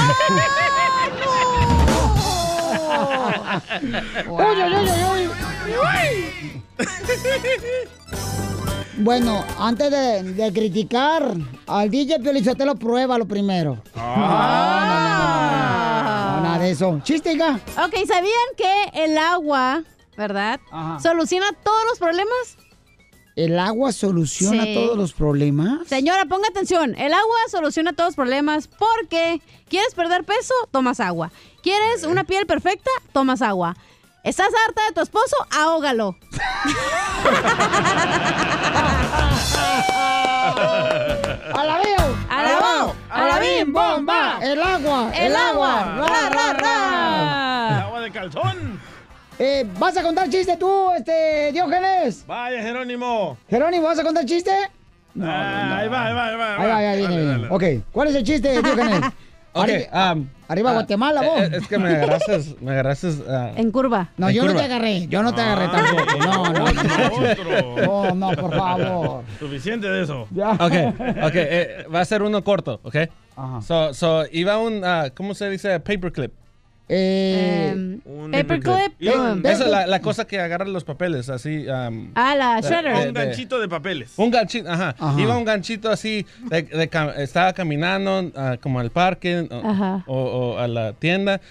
[4.27, 4.75] Uy, uy,
[5.11, 5.27] uy,
[5.73, 6.61] uy,
[8.97, 11.33] Bueno, antes de, de criticar
[11.65, 13.81] al DJ Piolizotelo, pruébalo primero.
[13.95, 14.77] Ah.
[14.77, 17.01] No, no, no, no, no, no, nada de eso.
[17.03, 17.59] Chiste, hija.
[17.83, 19.81] Ok, ¿sabían que el agua,
[20.15, 20.59] verdad?
[21.01, 22.59] Soluciona todos los problemas.
[23.38, 24.73] ¿El agua soluciona Sí.
[24.73, 25.88] todos los problemas?
[25.88, 26.95] Señora, ponga atención.
[26.97, 31.32] El agua soluciona todos los problemas porque quieres perder peso, tomas agua.
[31.62, 32.89] ¿Quieres una piel perfecta?
[33.13, 33.76] Tomas agua.
[34.23, 35.36] ¿Estás harta de tu esposo?
[35.52, 36.15] Ahógalo.
[41.54, 42.17] ¡Alabeo!
[42.30, 42.95] ¡Alabao!
[43.10, 43.73] ¡Alabim!
[43.73, 44.39] ¡Bomba!
[44.41, 45.12] ¡El agua!
[45.15, 46.08] ¡El agua!
[46.08, 47.82] ¡Ra, ra, El ra!
[47.84, 48.76] agua de calzón.
[49.39, 52.26] Eh, ¿Vas a contar chiste tú, este, Diógenes?
[52.26, 53.38] Vaya, Jerónimo.
[53.50, 54.52] Jerónimo, ¿vas a contar chiste?
[55.21, 56.56] Ah, ahí va, ahí va, ahí va.
[56.58, 57.47] Ahí va, ahí.
[57.50, 59.02] Ok, ¿cuál es el chiste, Diógenes?
[59.54, 61.41] Ok, Arri- um, arriba ah, Guatemala, vos.
[61.41, 64.10] eh, Es que me agarraste, me agarraste ah, En curva.
[64.17, 66.17] No, en yo no te agarré, yo no te Ah, agarré tampoco.
[66.19, 67.32] No, no, no.
[67.32, 67.86] Otro.
[68.15, 69.23] No, no, por favor.
[69.39, 70.28] Suficiente de eso.
[70.32, 70.52] Ya.
[70.52, 70.62] Ok,
[71.23, 72.95] ok, eh, va a ser uno corto, ok.
[73.36, 73.62] Ajá.
[73.62, 75.80] So, so, iba un, ah, ¿cómo se dice?
[75.80, 76.34] Paperclip.
[76.89, 78.93] Eh, Em, Un paperclip.
[79.13, 81.65] Um, Esa es la, la cosa que agarra los papeles, así.
[81.67, 83.08] um, Ah, la shredder.
[83.10, 84.13] Un ganchito de papeles.
[84.17, 84.95] Un ganchito, ajá.
[84.97, 85.19] Ajá.
[85.21, 90.04] Iba un ganchito así, de, de cam- estaba caminando ah, como al parque o, Ajá.
[90.08, 90.15] o-
[90.54, 91.41] o a la tienda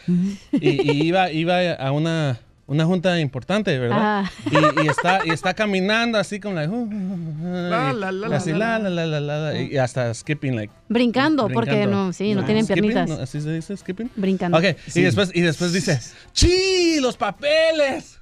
[0.52, 4.20] y, y iba, iba a una, una junta importante, ¿verdad?
[4.20, 4.32] Ajá.
[4.50, 8.12] Y, y está, y está caminando así como like, uh, uh, uh, La, y la,
[8.12, 10.72] la, así, la, la, la, la, la, la, y hasta skipping, like.
[10.88, 13.16] Brincando, porque no, sí, no tienen Skipping, piernitas.
[13.16, 13.22] ¿no?
[13.22, 14.10] ¿Así se dice skipping?
[14.16, 14.58] Brincando.
[14.58, 16.00] Ok, y, después, y después dice,
[16.32, 18.20] ¡Sí, los papeles!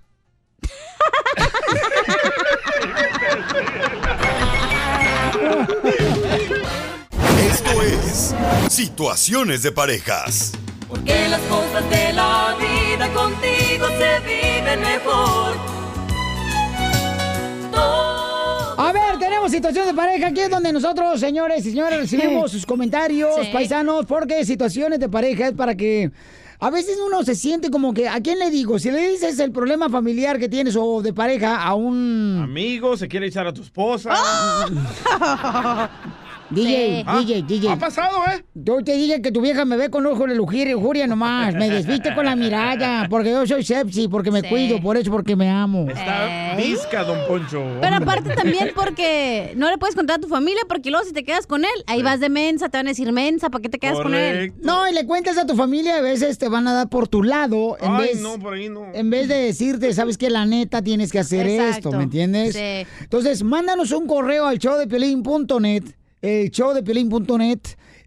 [7.50, 8.34] Esto es
[8.68, 10.52] Situaciones de Parejas.
[10.88, 15.54] Porque las cosas de la vida contigo se viven mejor.
[18.76, 20.28] A ver, tenemos situación de pareja.
[20.28, 23.50] Aquí es donde nosotros, señores y señores, recibimos sus comentarios, Sí.
[23.52, 26.10] paisanos, porque situaciones de pareja es para que.
[26.60, 28.78] A veces uno se siente como que, ¿a quién le digo?
[28.78, 33.06] Si le dices el problema familiar que tienes o de pareja a un Amigo, se
[33.08, 34.14] quiere echar a tu esposa.
[36.50, 37.70] DJ, Ah, DJ, DJ.
[37.70, 38.44] Ha pasado, ¿eh?
[38.54, 41.54] Yo te dije que tu vieja me ve con ojo de lujuria, lujuria nomás.
[41.54, 44.48] Me desviste con la mirada, porque yo soy sepsi, porque me Sí.
[44.48, 45.86] cuido, por eso, porque me amo.
[45.88, 47.62] Está visca, don Poncho.
[47.80, 51.24] Pero aparte también porque no le puedes contar a tu familia porque luego si te
[51.24, 53.78] quedas con él, ahí vas de mensa, te van a decir mensa, ¿para qué te
[53.78, 54.34] quedas con él?
[54.50, 54.58] Correcto.
[54.62, 57.22] No, y le cuentas a tu familia, a veces te van a dar por tu
[57.22, 58.20] lado, en Ay, vez...
[58.20, 58.86] no, por ahí no.
[58.92, 61.88] En vez de decirte, sabes que la neta tienes que hacer Exacto.
[61.88, 62.54] esto, ¿me entiendes?
[62.54, 62.86] Sí.
[63.02, 65.84] Entonces, mándanos un correo al show de Piolín.net,
[66.26, 67.60] el show de Piolín.net.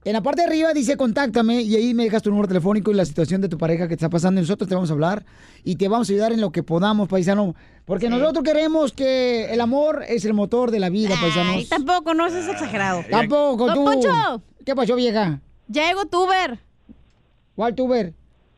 [0.06, 2.94] En la parte de arriba dice contáctame y ahí me dejas tu número telefónico y
[2.94, 4.40] la situación de tu pareja que te está pasando.
[4.40, 5.26] y Nosotros te vamos a hablar
[5.66, 7.56] y te vamos a ayudar en lo que podamos, paisano.
[7.86, 11.56] Porque nosotros queremos que el amor es el motor de la vida, paisanos.
[11.58, 13.04] Ay, tampoco, no seas exagerado.
[13.10, 13.84] Tampoco, tú.
[13.84, 14.42] Poncho.
[14.66, 15.42] ¿Qué pasó, vieja?
[15.68, 16.60] Ya llegó Tuber.
[17.56, 18.14] ¿Cuál tuber?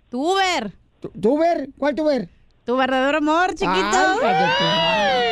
[0.10, 0.74] Tuber.
[1.00, 1.70] ¿Tu- ¿Tuber?
[1.78, 2.30] ¿Cuál tuber?
[2.66, 3.70] Tu verdadero amor, chiquito.
[3.72, 5.29] Ay, tu-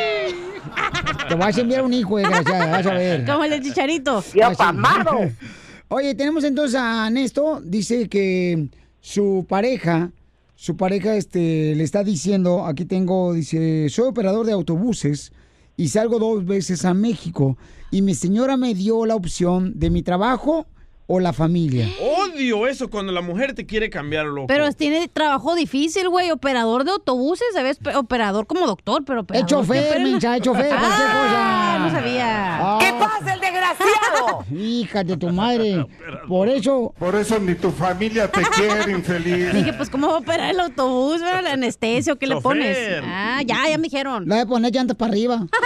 [1.28, 3.24] Te vas a enviar un hijo, desgraciada, vas a ver.
[3.24, 4.24] Como el de Chicharito.
[5.88, 8.68] Oye, tenemos entonces a Nesto, dice que
[9.00, 10.10] su pareja,
[10.54, 15.32] su pareja este, le está diciendo, aquí tengo, dice, soy operador de autobuses
[15.76, 17.56] y salgo dos veces a México
[17.90, 20.66] y mi señora me dio la opción de mi trabajo
[21.10, 21.88] o la familia.
[22.00, 24.46] Odio eso cuando la mujer te quiere cambiar, loco.
[24.46, 26.30] Pero tiene trabajo difícil, güey.
[26.30, 27.78] Operador de autobuses, ¿sabes?
[27.78, 29.46] Pe- Operador como doctor, pero operador.
[29.48, 31.78] Es chofer, mensa, es chofer, cualquier Ah, cosa.
[31.78, 32.76] no sabía.
[32.78, 34.44] ¿Qué pasa, el desgraciado?
[34.54, 35.86] Hija de tu madre.
[36.28, 36.92] Por eso.
[36.98, 39.52] Por eso ni tu familia te quiere, infeliz.
[39.54, 41.22] Dije, pues, ¿cómo va a operar el autobús?
[41.22, 41.42] ¿verdad?
[41.42, 42.42] ¿La anestesia o qué le Chofer.
[42.42, 42.76] pones?
[43.02, 44.28] Ah, ya, ya me dijeron.
[44.28, 45.46] La de poner llantas para arriba.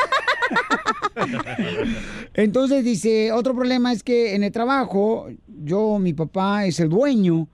[2.34, 5.28] Entonces dice, otro problema es que en el trabajo,
[5.64, 7.48] yo, mi papá es el dueño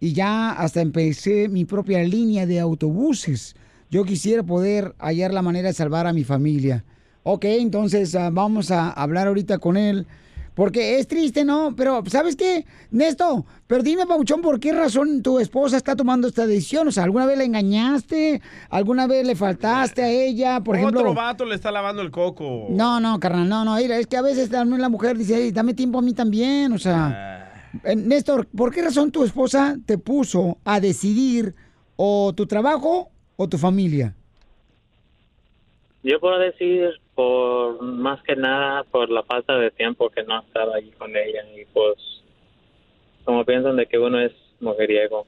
[0.00, 3.54] y ya hasta empecé mi propia línea de autobuses.
[3.90, 6.84] Yo quisiera poder hallar la manera de salvar a mi familia.
[7.22, 10.06] Ok, entonces ah, vamos a hablar ahorita con él.
[10.54, 11.74] Porque es triste, ¿no?
[11.74, 12.66] Pero, ¿sabes qué?
[12.90, 16.88] Néstor, pero dime, Pauchón, ¿por qué razón tu esposa está tomando esta decisión?
[16.88, 18.42] O sea, ¿alguna vez la engañaste?
[18.68, 20.60] ¿Alguna vez le faltaste a ella?
[20.60, 21.00] Por ejemplo...
[21.00, 22.66] Otro vato le está lavando el coco.
[22.68, 23.76] No, no, carnal, no, no.
[23.76, 26.72] Mira, es que a veces también la mujer dice, "Ey, dame tiempo a mí también.
[26.72, 27.51] O sea,
[27.84, 31.54] eh, Néstor, ¿por qué razón tu esposa te puso a decidir
[31.96, 34.14] o tu trabajo o tu familia?
[36.02, 40.76] Yo puedo decir por más que nada por la falta de tiempo que no estaba
[40.76, 41.94] allí con ella y pues
[43.24, 45.26] como piensan de que uno es mujeriego.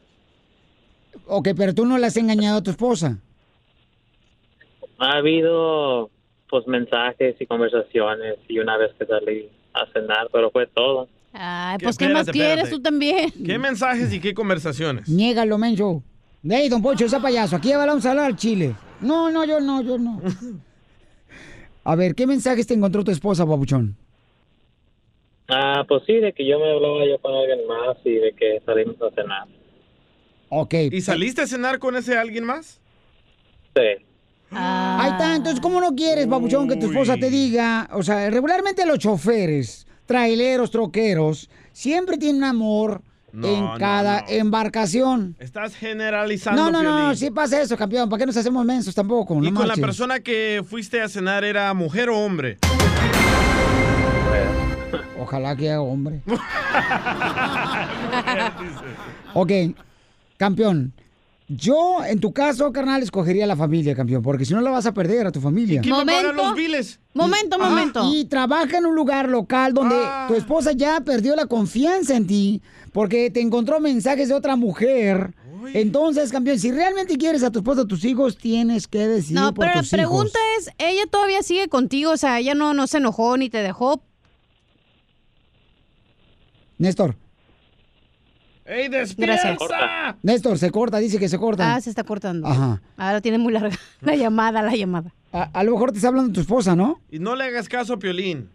[1.27, 3.19] Ok, pero tú no le has engañado a tu esposa.
[4.99, 6.11] Ha habido
[6.49, 11.09] pues mensajes y conversaciones y una vez que salí a cenar, pero fue todo.
[11.35, 12.71] Ay, pues ¿qué más quieres espérate.
[12.77, 13.31] tú también?
[13.45, 15.09] ¿Qué mensajes y qué conversaciones?
[15.09, 16.03] Niégalo, menso.
[16.49, 18.75] Ey, don Pocho, ese payaso, aquí ya vamos a hablar al chile.
[19.01, 20.21] No, no, yo no, yo no.
[21.85, 23.97] A ver, ¿qué mensajes te encontró tu esposa, papuchón?
[25.49, 28.63] Ah, pues sí, de que yo me hablaba yo con alguien más y de que
[28.65, 29.47] salimos a cenar.
[30.49, 30.75] Ok.
[30.93, 32.81] ¿Y saliste a cenar con ese alguien más?
[33.75, 34.05] Sí.
[34.51, 37.91] Ahí está, entonces, ¿cómo no quieres, papuchón, que tu esposa te diga?
[37.93, 44.27] O sea, regularmente los choferes, traileros, troqueros, siempre tienen amor No, en no, cada no.
[44.29, 45.35] embarcación.
[45.39, 46.63] Estás generalizando.
[46.63, 47.17] No, no, no, Piolín.
[47.17, 48.09] sí pasa eso, campeón.
[48.09, 49.35] ¿Para qué nos hacemos mensos tampoco?
[49.43, 52.59] ¿Y no con la persona que fuiste a cenar era mujer o hombre?
[55.19, 56.21] Ojalá que haga hombre.
[59.35, 59.51] Ok,
[60.37, 60.93] campeón.
[61.47, 64.95] Yo, en tu caso, carnal, escogería la familia, campeón, porque si no la vas a
[64.95, 65.83] perder a tu familia.
[65.83, 66.99] ¿Quién va a pagar los biles?
[67.13, 68.11] Momento, momento.
[68.15, 70.25] Y trabaja en un lugar local donde Ah.
[70.27, 75.35] tu esposa ya perdió la confianza en ti porque te encontró mensajes de otra mujer.
[75.75, 79.53] Entonces, campeón, si realmente quieres a tu esposa, a tus hijos, tienes que decidir No,
[79.55, 80.69] por pero la pregunta hijos.
[80.69, 82.13] es, ¿ella todavía sigue contigo?
[82.13, 84.03] O sea, ella no, no se enojó ni te dejó.
[86.79, 87.17] Néstor,
[88.67, 89.17] ¡Ey, Gracias.
[89.19, 90.17] despierta!
[90.23, 91.75] Néstor, se corta, dice que se corta.
[91.75, 92.47] Ah, se está cortando.
[92.49, 92.81] Ajá.
[92.97, 95.13] Ahora tiene muy larga la llamada, la llamada.
[95.33, 97.01] A, a lo mejor te está hablando tu esposa, ¿no?
[97.11, 98.49] Y no le hagas caso a Piolín.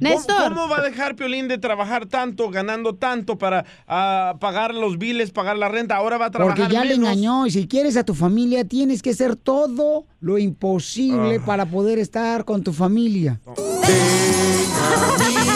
[0.00, 0.36] Néstor.
[0.48, 4.98] ¿Cómo, cómo va a dejar Piolín de trabajar tanto, ganando tanto para ah, pagar los
[4.98, 5.94] biles, pagar la renta?
[5.96, 9.02] Ahora va a trabajar Porque ya le engañó y si quieres a tu familia tienes
[9.02, 11.46] que hacer todo lo imposible Ah.
[11.46, 13.40] para poder estar con tu familia.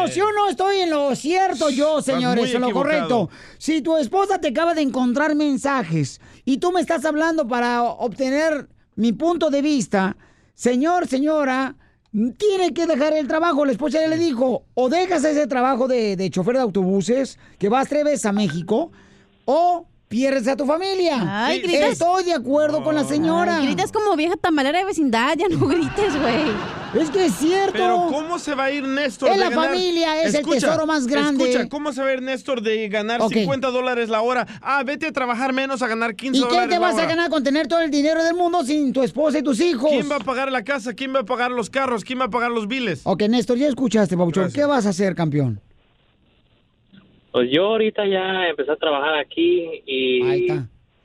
[0.00, 3.30] Paisanos, yo no estoy en lo cierto yo, señores, muy en lo correcto.
[3.58, 8.68] Si tu esposa te acaba de encontrar mensajes y tú me estás hablando para obtener
[8.96, 10.16] mi punto de vista,
[10.54, 11.76] señor, señora,
[12.36, 13.64] tiene que dejar el trabajo.
[13.64, 17.68] La esposa ya le dijo, o dejas ese trabajo de, de chofer de autobuses, que
[17.68, 18.90] vas tres veces a México,
[19.44, 21.46] o pierdes a tu familia.
[21.46, 21.92] Ay, gritas.
[21.92, 23.58] Estoy de acuerdo con la señora.
[23.58, 27.00] Ay, gritas como vieja tamalera de vecindad, ya no grites, güey.
[27.00, 27.72] Es que es cierto.
[27.74, 30.84] Pero ¿cómo se va a ir Néstor Es de la ganar- familia, es el tesoro
[30.84, 31.48] más grande.
[31.48, 33.32] Escucha, ¿cómo se va a ir Néstor de ganar Ok.
[33.34, 34.48] 50 dólares la hora?
[34.60, 37.06] Ah, vete a trabajar menos a ganar 15 ¿Y dólares qué te la vas a
[37.06, 39.90] ganar con tener todo el dinero del mundo sin tu esposa y tus hijos?
[39.90, 40.92] ¿Quién va a pagar la casa?
[40.92, 42.02] ¿Quién va a pagar los carros?
[42.02, 43.02] ¿Quién va a pagar los biles?
[43.04, 44.50] Ok, Néstor, ya escuchaste, Pabuchón.
[44.50, 45.60] ¿Qué vas a hacer, campeón?
[47.32, 50.48] Pues yo ahorita ya empecé a trabajar aquí y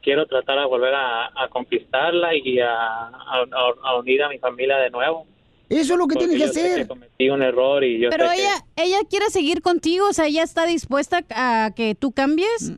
[0.02, 3.46] quiero tratar de volver a, a conquistarla y a, a-
[3.84, 5.26] a unir a mi familia de nuevo.
[5.70, 6.88] Eso es lo que tienes que hacer.
[6.88, 10.28] cometí un error y yo Pero sé que- ella, ella quiere seguir contigo, o sea,
[10.28, 12.74] ella está dispuesta a que tú cambies.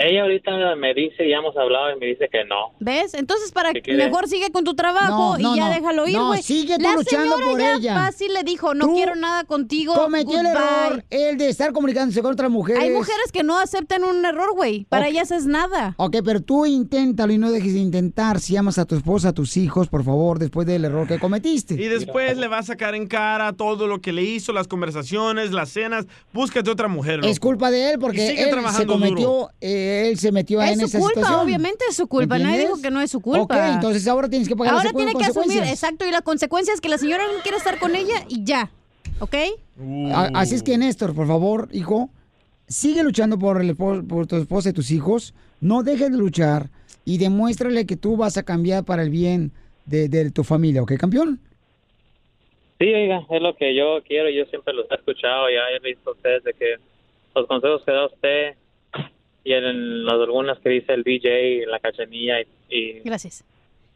[0.00, 2.72] Ella ahorita me dice, ya hemos hablado y me dice que no.
[2.80, 3.14] ¿Ves?
[3.14, 4.04] Entonces, para ¿Qué quiere?
[4.04, 5.74] mejor sigue con tu trabajo No, no, y ya no.
[5.74, 6.42] déjalo ir, No, güey.
[6.42, 7.94] sigue tú La luchando señora por ya ella.
[7.94, 9.94] fácil le dijo, no Tú quiero nada contigo.
[9.94, 10.86] Cometió el goodbye".
[10.86, 12.82] error, el de estar comunicándose con otras mujeres.
[12.82, 14.84] Hay mujeres que no aceptan un error, güey.
[14.88, 15.94] Para ellas es nada.
[15.98, 18.40] Ok, pero tú inténtalo y no dejes de intentar.
[18.40, 21.74] Si amas a tu esposa, a tus hijos, por favor, después del error que cometiste.
[21.74, 25.52] Y después le va a sacar en cara todo lo que le hizo, las conversaciones,
[25.52, 26.06] las cenas.
[26.32, 27.16] Búscate otra mujer.
[27.18, 27.28] loco.
[27.28, 29.50] Es culpa de él porque él se cometió, duro.
[29.86, 31.40] Él se metió en Es su esa culpa, situación.
[31.40, 32.38] obviamente es su culpa.
[32.38, 33.42] Nadie dijo que no es su culpa.
[33.42, 35.68] Ok, entonces ahora tienes que pagar Ahora las tiene que asumir, consecuencias.
[35.72, 38.70] exacto, y la consecuencia es que la señora no quiere estar con ella y ya.
[39.20, 39.34] ¿Ok?
[40.34, 42.10] Así es que, Néstor, por favor, hijo,
[42.68, 45.34] sigue luchando por, el por tu esposa y tus hijos.
[45.60, 46.68] No dejes de luchar
[47.04, 49.52] y demuéstrale que tú vas a cambiar para el bien
[49.86, 51.40] de, de tu familia, ¿ok, campeón?
[52.78, 54.28] Sí, oiga, es lo que yo quiero.
[54.28, 55.46] Yo siempre los he escuchado.
[55.48, 56.74] Ya he visto a ustedes de que
[57.34, 58.54] los consejos que da usted
[59.46, 63.44] y en las algunas que dice el DJ, la cachanilla y, y Gracias.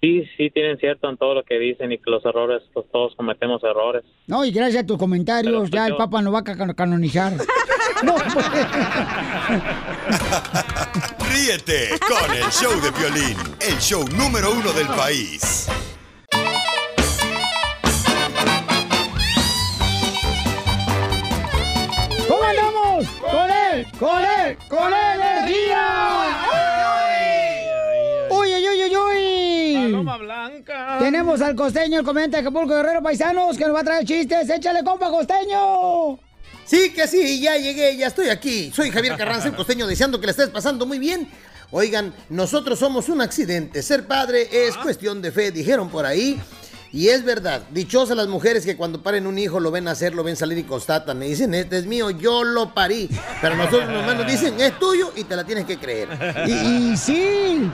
[0.01, 3.15] sí, sí tienen cierto en todo lo que dicen y que los errores, pues todos
[3.17, 4.05] cometemos errores.
[4.29, 7.33] No, y gracias a tus comentarios, ya el Papa nos va a ca- canonizar.
[8.05, 8.47] no, pues.
[11.33, 15.67] Ríete con el show de violín, el show número uno del país.
[23.99, 24.57] ¡Con él!
[24.69, 26.47] ¡Con energía!
[28.31, 29.83] ¡Uy, uy, uy, uy, uy!
[29.85, 30.97] Paloma blanca.
[30.99, 34.49] Tenemos al costeño, el comediante de Acapulco Guerrero Paisanos, que nos va a traer chistes.
[34.49, 36.19] ¡Échale, compa, costeño!
[36.65, 38.71] Sí, que sí, ya llegué, ya estoy aquí.
[38.75, 41.29] Soy Javier Carranza, el costeño, deseando que la estés pasando muy bien.
[41.73, 43.83] Oigan, nosotros somos un accidente.
[43.83, 46.41] Ser padre es cuestión de fe, dijeron por ahí.
[46.93, 50.25] Y es verdad, dichosas las mujeres que cuando paren un hijo lo ven hacer, lo
[50.25, 51.19] ven salir y constatan.
[51.19, 53.09] Me dicen, este es mío, yo lo parí.
[53.41, 56.09] Pero nosotros nomás nos dicen, es tuyo y te la tienes que creer.
[56.49, 57.71] Y sí,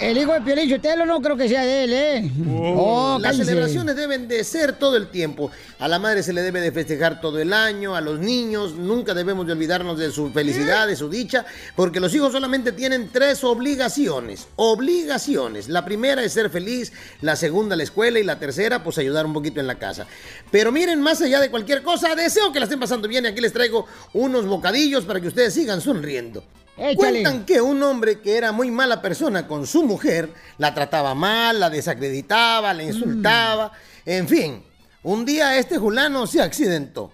[0.00, 2.30] el hijo de Piolín Sotelo no creo que sea de él, ¿eh?
[2.48, 3.50] Oh, Las cállese.
[3.50, 5.50] celebraciones deben de ser todo el tiempo.
[5.78, 9.14] A la madre se le debe de festejar todo el año, a los niños nunca
[9.14, 13.42] debemos de olvidarnos de su felicidad, de su dicha, porque los hijos solamente tienen tres
[13.44, 14.48] obligaciones.
[14.56, 15.68] Obligaciones.
[15.68, 19.32] La primera es ser feliz, la segunda la escuela y la tercera pues ayudar un
[19.32, 20.06] poquito en la casa.
[20.50, 23.40] Pero miren, más allá de cualquier cosa, deseo que la estén pasando bien y aquí
[23.40, 26.44] les traigo unos bocadillos para que ustedes sigan sonriendo.
[26.76, 26.96] Échale.
[26.96, 31.58] Cuentan que un hombre que era muy mala persona con su mujer, la trataba mal,
[31.58, 33.72] la desacreditaba, la insultaba,
[34.04, 34.62] en fin.
[35.02, 37.12] Un día este fulano se accidentó.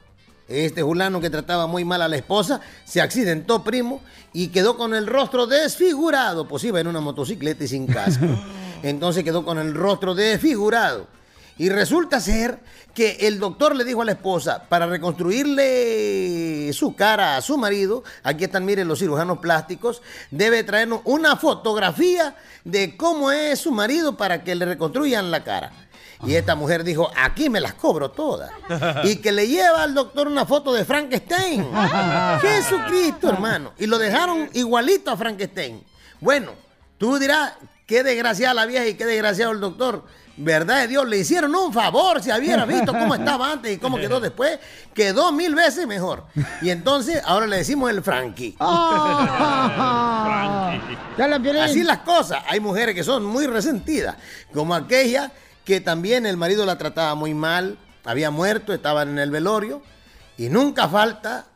[0.48, 4.02] Este fulano que trataba muy mal a la esposa se accidentó, primo,
[4.32, 8.26] y quedó con el rostro desfigurado, pues iba en una motocicleta y sin casco.
[8.82, 11.06] Entonces quedó con el rostro desfigurado.
[11.58, 12.60] Y resulta ser
[12.94, 18.04] que el doctor le dijo a la esposa, para reconstruirle su cara a su marido,
[18.22, 24.16] aquí están, miren, los cirujanos plásticos, debe traernos una fotografía de cómo es su marido
[24.16, 25.72] para que le reconstruyan la cara.
[26.24, 28.50] Y esta mujer dijo, aquí me las cobro todas.
[29.04, 31.66] Y que le lleva al doctor una foto de Frankenstein.
[32.40, 33.72] Jesucristo, hermano.
[33.78, 35.82] Y lo dejaron igualito a Frankenstein.
[36.20, 36.52] Bueno,
[36.98, 37.54] tú dirás,
[37.86, 40.04] qué desgraciada la vieja y qué desgraciado el doctor.
[40.36, 41.06] ¿Verdad de Dios?
[41.08, 42.22] Le hicieron un favor.
[42.22, 44.58] Si hubiera visto cómo estaba antes y cómo quedó después,
[44.94, 46.24] quedó mil veces mejor.
[46.62, 48.56] Y entonces ahora le decimos el Frankie.
[51.64, 52.42] Así las cosas.
[52.48, 54.16] Hay mujeres que son muy resentidas,
[54.52, 55.32] como aquella
[55.64, 59.82] que también el marido la trataba muy mal, había muerto, estaban en el velorio,
[60.36, 61.46] y nunca falta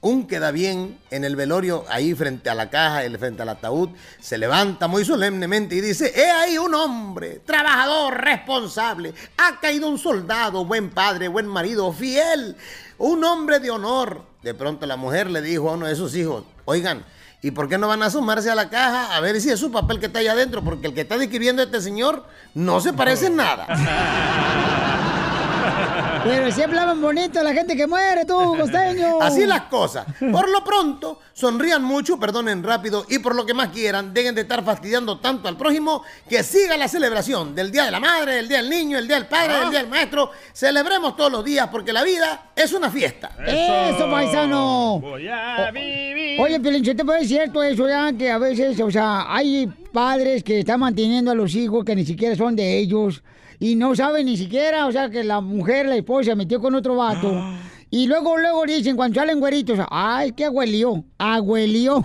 [0.00, 3.90] un queda bien en el velorio, ahí frente a la caja, frente al ataúd,
[4.20, 9.98] se levanta muy solemnemente y dice, he ahí un hombre, trabajador, responsable, ha caído un
[9.98, 12.56] soldado, buen padre, buen marido, fiel,
[12.98, 14.22] un hombre de honor.
[14.42, 17.04] De pronto la mujer le dijo a uno de sus hijos, oigan,
[17.42, 19.70] ¿Y por qué no van a asomarse a la caja a ver si es su
[19.70, 20.64] papel que está allá adentro?
[20.64, 23.68] Porque el que está describiendo este señor no se parece en nada.
[26.26, 29.18] Pero si hablaban bonito la gente que muere, tú, costeño.
[29.20, 30.06] Así las cosas.
[30.18, 34.40] Por lo pronto, sonrían mucho, perdonen rápido y por lo que más quieran, dejen de
[34.42, 38.48] estar fastidiando tanto al prójimo que siga la celebración del Día de la Madre, del
[38.48, 40.30] Día del Niño, el Día del Padre, el Día del Maestro.
[40.52, 43.30] Celebremos todos los días porque la vida es una fiesta.
[43.46, 44.98] ¡Eso, paisano!
[45.00, 46.40] Voy a vivir.
[46.40, 50.60] Oye, Pelinchete, pues es cierto eso ya, que a veces, o sea, hay padres que
[50.60, 53.22] están manteniendo a los hijos que ni siquiera son de ellos
[53.58, 56.74] y no saben ni siquiera, o sea, que la mujer, la esposa, se metió con
[56.74, 57.32] otro vato.
[57.88, 62.02] Y luego, luego dicen, cuando salen güeritos, ay, qué abuelió, abuelió.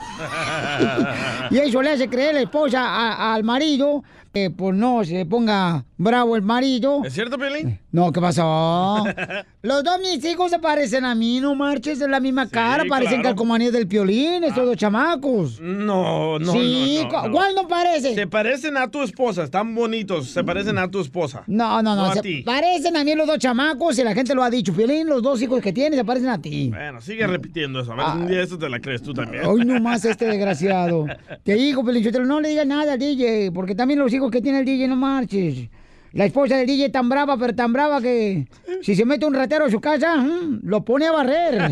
[1.49, 4.03] y eso le hace creer la esposa a- al marido,
[4.33, 7.01] que pues no se ponga bravo el marido.
[7.03, 7.79] ¿Es cierto, Pelín?
[7.91, 9.03] No, ¿qué pasó?
[9.61, 13.21] Los dos mis hijos se parecen a mí, no marches, de la misma cara, parecen
[13.21, 13.35] claro.
[13.35, 15.59] calcomanías del piolín, estos dos chamacos.
[15.61, 17.31] No, no, Sí, no, no, no.
[17.33, 18.15] ¿cuál no parece?
[18.15, 21.43] Se parecen a tu esposa, están bonitos, se parecen a tu esposa.
[21.47, 22.41] No, no, no, a ti.
[22.43, 24.73] parecen a mí los dos chamacos y la gente lo ha dicho.
[24.73, 26.69] Piolín, los dos hijos que tienes se parecen a ti.
[26.69, 27.91] Bueno, sigue repitiendo eso.
[27.93, 29.45] A ver, un día esto te la crees tú también.
[29.45, 31.05] Hoy nomás este desgraciado.
[31.43, 34.59] Te digo, Pelinchotelo, no le digas nada al DJ, porque también los hijos que tiene
[34.59, 35.69] el DJ no marches.
[36.13, 38.45] La esposa del DJ tan brava, pero tan brava que
[38.81, 41.71] si se mete un ratero a su casa, mm, lo pone a barrer.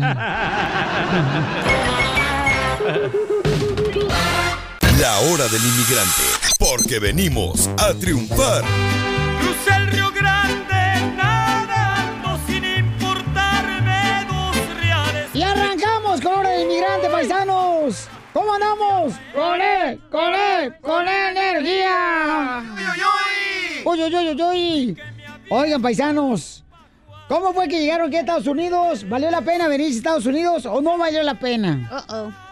[4.98, 6.22] La hora del inmigrante,
[6.58, 8.64] porque venimos a triunfar.
[9.40, 15.30] Crucé el Río Grande nadando sin importarme dos reales.
[15.34, 17.59] Y arrancamos con hora de inmigrante, paisanos.
[18.32, 19.14] ¿Cómo andamos?
[19.34, 20.00] ¡Con él!
[20.10, 20.74] ¡Con él!
[20.80, 22.62] ¡Con energía!
[23.84, 24.96] ¡Uy, uy, uy, uy, uy!
[25.50, 26.62] Oigan, paisanos,
[27.28, 29.08] ¿cómo fue que llegaron aquí a Estados Unidos?
[29.08, 31.90] ¿Valió la pena venir a Estados Unidos o no valió la pena?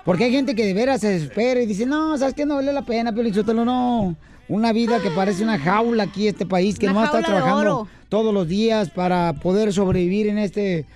[0.04, 2.44] Porque hay gente que de veras se desespera y dice, no, ¿sabes qué?
[2.44, 4.16] No vale la pena, pero Sotelo, no.
[4.48, 7.88] Una vida que parece una jaula aquí, este país, que no está jaula de trabajando
[8.08, 10.86] todos los días para poder sobrevivir en este,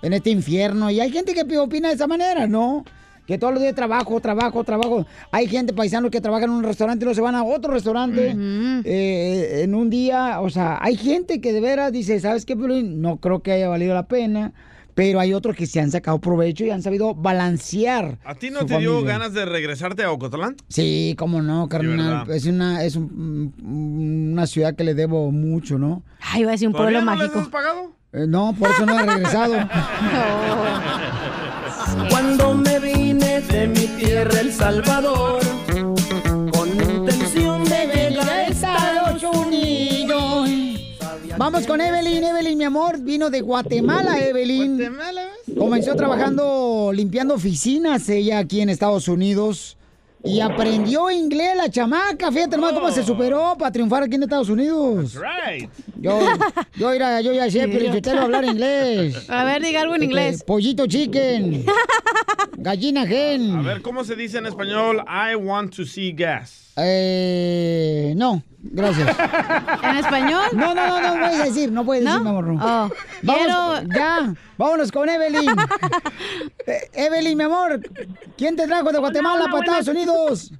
[0.00, 0.90] en este infierno.
[0.90, 2.84] Y hay gente que opina de esa manera, ¿no?
[3.30, 5.06] Que todos los días trabajo, trabajo, trabajo.
[5.30, 8.34] Hay gente paisano que trabaja en un restaurante y no se van a otro restaurante
[8.84, 10.40] eh, en un día.
[10.40, 12.56] O sea, hay gente que de veras dice, ¿sabes qué?
[12.56, 14.52] No creo que haya valido la pena.
[14.96, 18.18] Pero hay otros que se han sacado provecho y han sabido balancear.
[18.24, 20.56] ¿A ti no te dio ganas de regresarte a Ocotlán?
[20.66, 22.28] Sí, cómo no, carnal.
[22.32, 26.02] Es una es un- mm, una ciudad que le debo mucho, ¿no?
[26.20, 27.38] Ay, iba a decir un pueblo ¿Todavía no mágico.
[27.38, 27.92] has pagado?
[28.12, 29.54] Eh, no, por eso no he regresado.
[29.70, 31.29] Cuando
[34.20, 35.40] tierra, El Salvador,
[36.52, 40.50] con intención de llegar a Estados Unidos.
[41.38, 44.78] Vamos con Evelyn, Evelyn, mi amor, vino de Guatemala, Evelyn.
[45.56, 49.78] Comenzó trabajando limpiando oficinas ella aquí en Estados Unidos
[50.22, 52.30] y aprendió inglés la chamaca.
[52.30, 55.14] Fíjate nomás cómo se superó para triunfar aquí en Estados Unidos.
[55.14, 55.70] Right.
[56.00, 56.18] Yo,
[56.76, 59.28] yo, era, yo ya sé, pero yo hablar inglés.
[59.28, 60.42] A ver, diga algo en Este, inglés.
[60.44, 61.64] Pollito chicken.
[62.56, 63.56] Gallina gen.
[63.56, 65.04] A ver, ¿cómo se dice en español?
[65.06, 66.72] I want to see gas.
[66.76, 69.14] Eh, no, gracias.
[69.82, 70.44] ¿En español?
[70.54, 72.46] No, no, no, no puedes decir, no puedes decir, mi amor.
[72.46, 72.86] No.
[72.86, 72.90] Oh,
[73.22, 75.50] Vamos, ya, vámonos con Evelyn.
[76.66, 77.80] Eh, Evelyn, mi amor,
[78.38, 79.88] ¿quién te trajo de Guatemala hola, para Estados.
[79.88, 80.52] Unidos?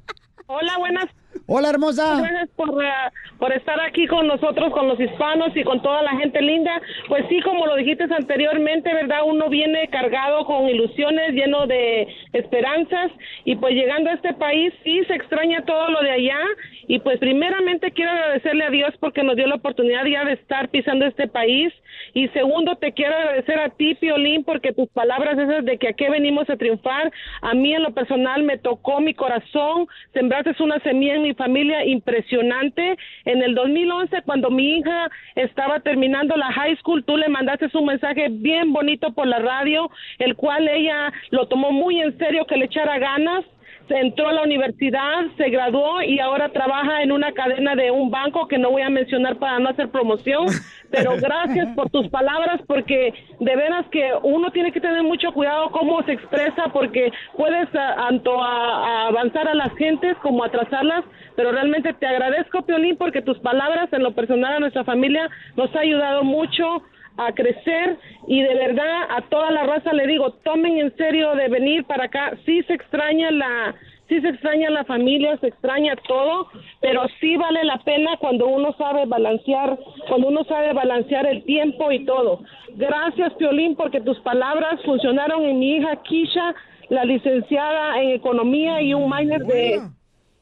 [0.52, 1.06] Hola, buenas.
[1.46, 2.16] Hola, hermosa.
[2.18, 2.90] Gracias por, eh,
[3.38, 6.82] por estar aquí con nosotros, con los hispanos y con toda la gente linda.
[7.06, 9.20] Pues sí, como lo dijiste anteriormente, ¿verdad?
[9.24, 13.12] Uno viene cargado con ilusiones, lleno de esperanzas
[13.44, 16.40] y pues llegando a este país sí se extraña todo lo de allá
[16.88, 20.68] y pues primeramente quiero agradecerle a Dios porque nos dio la oportunidad ya de estar
[20.68, 21.72] pisando este país
[22.14, 25.92] y segundo te quiero agradecer a ti, Piolín, porque tus palabras esas de que a
[25.92, 30.80] qué venimos a triunfar, a mí en lo personal me tocó mi corazón, sembraste una
[30.80, 32.96] semilla en mi familia impresionante.
[33.24, 37.86] En el 2011, cuando mi hija estaba terminando la high school, tú le mandaste un
[37.86, 42.56] mensaje bien bonito por la radio, el cual ella lo tomó muy en serio, que
[42.56, 43.44] le echara ganas
[43.90, 48.08] se entró a la universidad, se graduó y ahora trabaja en una cadena de un
[48.08, 50.46] banco que no voy a mencionar para no hacer promoción,
[50.92, 55.70] pero gracias por tus palabras porque de veras que uno tiene que tener mucho cuidado
[55.72, 61.02] cómo se expresa porque puedes tanto a- a avanzar a las gentes como atrasarlas,
[61.34, 65.74] pero realmente te agradezco, Piolín, porque tus palabras en lo personal a nuestra familia nos
[65.74, 66.82] ha ayudado mucho
[67.26, 71.48] a crecer y de verdad a toda la raza le digo, tomen en serio de
[71.48, 72.32] venir para acá.
[72.46, 73.74] Sí se extraña la
[74.08, 76.48] sí se extraña la familia, se extraña todo,
[76.80, 81.92] pero sí vale la pena cuando uno sabe balancear, cuando uno sabe balancear el tiempo
[81.92, 82.40] y todo.
[82.74, 86.54] Gracias, Piolín, porque tus palabras funcionaron en mi hija Kisha,
[86.88, 89.80] la licenciada en economía y un minor de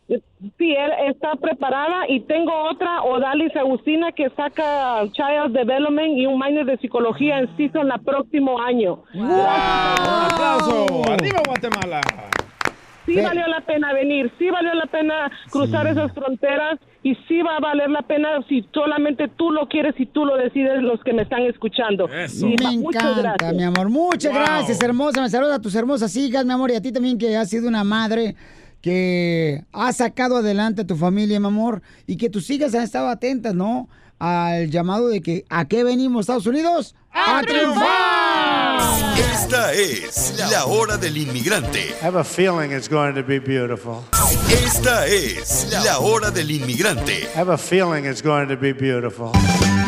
[0.08, 6.38] Sí, él está preparada y tengo otra, Odalis Agustina, que saca Child Development y un
[6.38, 9.02] minor de psicología en Season el próximo año.
[9.12, 11.02] ¡Un aplauso!
[11.12, 12.00] ¡Arriba Guatemala!
[13.04, 17.56] Sí valió la pena venir, sí valió la pena cruzar esas fronteras y sí va
[17.56, 21.14] a valer la pena si solamente tú lo quieres y tú lo decides los que
[21.14, 22.06] me están escuchando.
[22.06, 23.54] Y Me muchas encanta, gracias.
[23.54, 23.88] mi amor.
[23.88, 24.42] Muchas Wow.
[24.42, 25.22] gracias, hermosa.
[25.22, 27.66] Me saluda a tus hermosas hijas, mi amor, y a ti también que has sido
[27.66, 28.34] una madre
[28.80, 33.08] que ha sacado adelante a tu familia, mi amor, y que tus hijas han estado
[33.08, 33.88] atentas, ¿no?
[34.18, 36.94] Al llamado de que ¿a qué venimos, Estados Unidos?
[37.12, 38.80] ¡A, triunfar!
[39.32, 41.94] Esta es la hora del inmigrante.
[42.00, 44.04] I have a feeling it's going to be beautiful.
[44.50, 47.28] Esta es la hora del inmigrante.
[47.34, 49.30] I have a feeling it's going to be beautiful.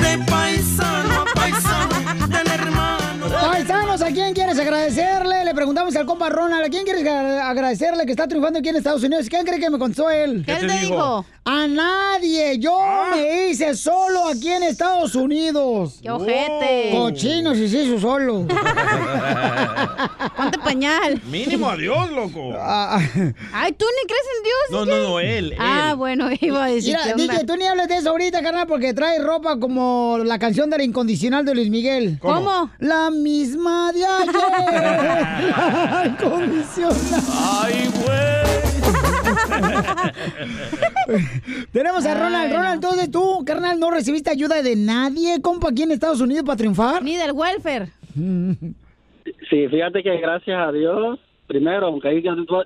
[0.00, 3.26] De paisano a paisano, del hermano.
[3.28, 5.44] Paisanos, ¿a quién quieres agradecerle?
[5.44, 8.76] Le preguntamos al compa Ronald, ¿a quién quieres agra- agradecerle que está triunfando aquí en
[8.76, 9.26] Estados Unidos?
[9.28, 10.42] ¿Quién cree que me contó él?
[10.46, 10.80] ¿Qué ¿Qué te dijo?
[10.94, 11.24] dijo?
[11.44, 12.78] A nadie, yo
[13.14, 15.98] me hice solo aquí en Estados Unidos.
[16.02, 16.90] ¡Qué ojete!
[16.92, 18.46] Cochino se hizo solo.
[20.36, 21.20] Ponte pañal.
[21.30, 22.52] Mínimo a Dios, loco.
[22.56, 22.98] Ah,
[23.52, 24.54] Ay, ¿tú ni crees en Dios?
[24.70, 25.96] No, no, no, él, Ah, él.
[25.96, 27.34] bueno, iba a decir Mira.
[27.34, 30.78] DJ, tú ni hables de eso ahorita, carnal, porque trae ropa como la canción de
[30.78, 32.18] la incondicional de Luis Miguel.
[32.20, 32.34] ¿Cómo?
[32.34, 32.70] ¿Cómo?
[32.78, 34.34] La misma de ayer.
[37.62, 38.40] Ay, güey.
[41.72, 42.52] Tenemos a Ronald.
[42.52, 46.56] Ronald, entonces tú, carnal, ¿no recibiste ayuda de nadie, compa, aquí en Estados Unidos para
[46.56, 47.02] triunfar?
[47.02, 47.88] Ni del welfare.
[49.48, 52.22] Sí, fíjate que gracias a Dios, primero, aunque hay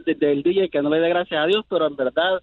[0.06, 2.40] desde el DJ que no le dé gracias a Dios, pero en verdad,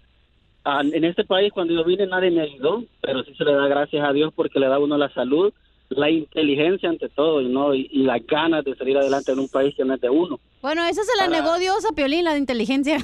[0.64, 4.04] en este país cuando yo vine nadie me ayudó, pero sí se le da gracias
[4.06, 5.52] a Dios porque le da a uno la salud,
[5.96, 9.48] la inteligencia ante todo y no y, y las ganas de salir adelante en un
[9.48, 10.38] país que no es de uno.
[10.60, 12.98] Bueno, esa se la Para- negó Dios a Piolín, la de inteligencia.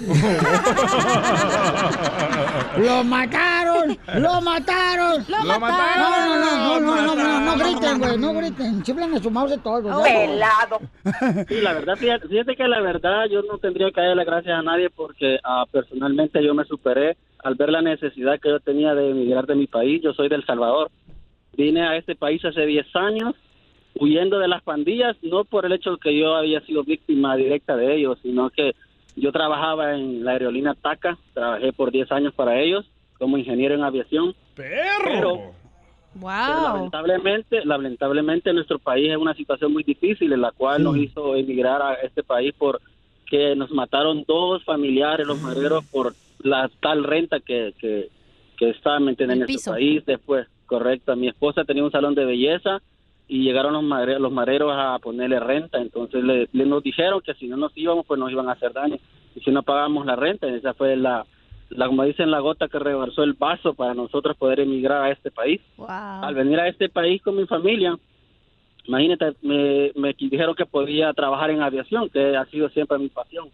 [2.78, 3.98] ¡Lo mataron!
[4.18, 5.24] ¡Lo mataron!
[5.28, 6.10] ¡Lo No, mataron!
[6.10, 8.82] no, no, no, no, no, no, no Lo griten, güey, no griten.
[8.82, 9.58] Chiflan a su mouse de.
[9.64, 10.02] ¿verdad?
[10.02, 10.78] Pelado.
[11.48, 14.58] Sí, la verdad, fíjate, fíjate que la verdad yo no tendría que darle las gracias
[14.58, 18.94] a nadie porque ah, personalmente yo me superé al ver la necesidad que yo tenía
[18.94, 20.00] de emigrar de mi país.
[20.02, 20.90] Yo soy del Salvador.
[21.58, 23.34] Vine a este país hace 10 años
[23.98, 27.76] huyendo de las pandillas, no por el hecho de que yo había sido víctima directa
[27.76, 28.76] de ellos, sino que
[29.16, 32.86] yo trabajaba en la aerolínea TACA, trabajé por 10 años para ellos
[33.18, 34.36] como ingeniero en aviación.
[34.54, 35.52] Pero,
[36.14, 41.34] pero lamentablemente, lamentablemente nuestro país es una situación muy difícil en la cual nos hizo
[41.34, 47.40] emigrar a este país porque nos mataron dos familiares, los mareros, por la tal renta
[47.40, 48.08] que, que,
[48.56, 49.42] que está ¿me entienden?
[49.42, 50.06] en nuestro país.
[50.06, 52.80] Después, correcto, mi esposa tenía un salón de belleza
[53.26, 57.56] y llegaron los mareros a ponerle renta, entonces le, le nos dijeron que si no
[57.56, 58.98] nos íbamos, pues nos iban a hacer daño,
[59.34, 61.26] y si no pagamos la renta, esa fue la,
[61.70, 65.30] la como dicen, la gota que rebalsó el vaso para nosotros poder emigrar a este
[65.30, 65.60] país.
[66.26, 67.98] Al venir a este país con mi familia,
[68.86, 73.48] imagínate, me, me dijeron que podía trabajar en aviación, que ha sido siempre mi pasión.